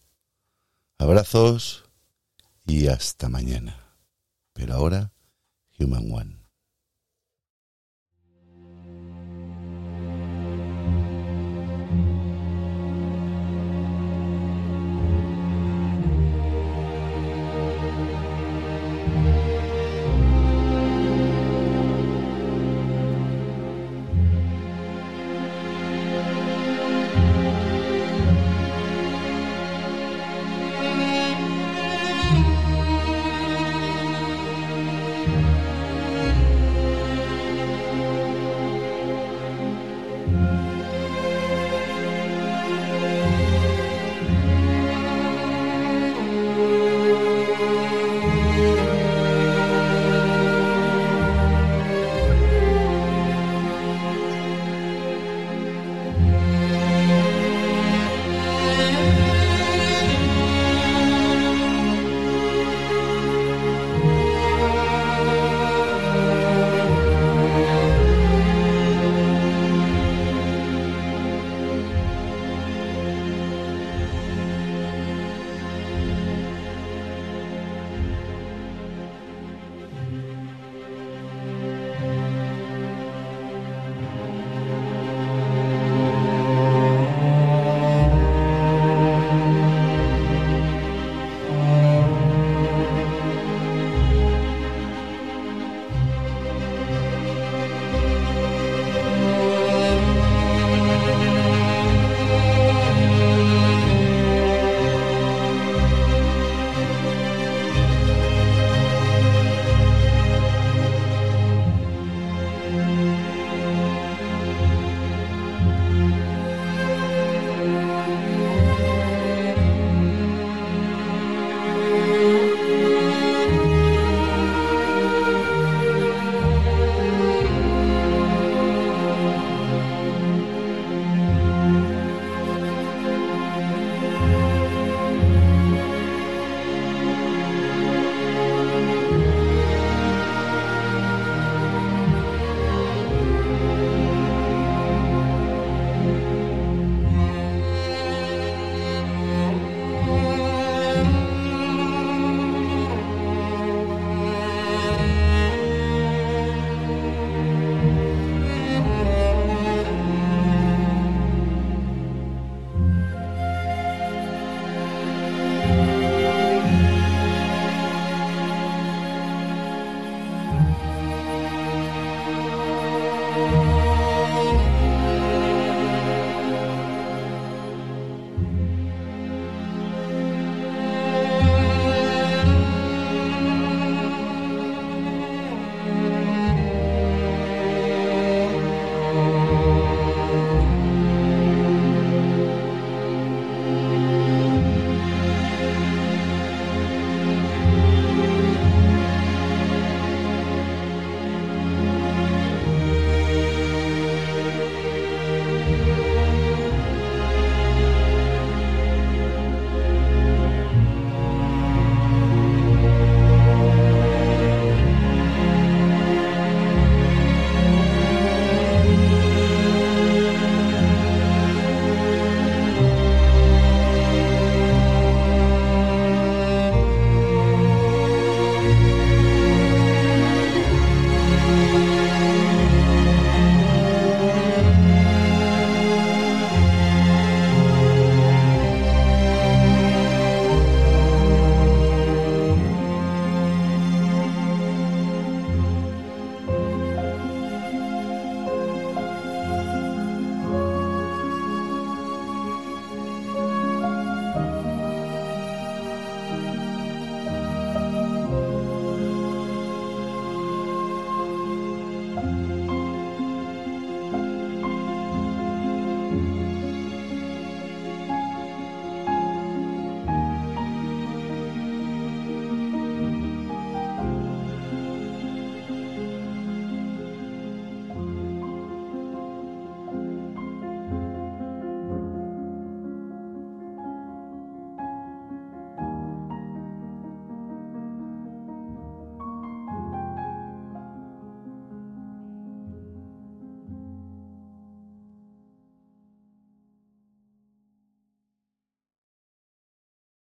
abrazos 0.98 1.84
y 2.66 2.88
hasta 2.88 3.28
mañana. 3.28 3.78
Pero 4.54 4.74
ahora, 4.74 5.12
Human 5.78 6.10
One. 6.12 6.45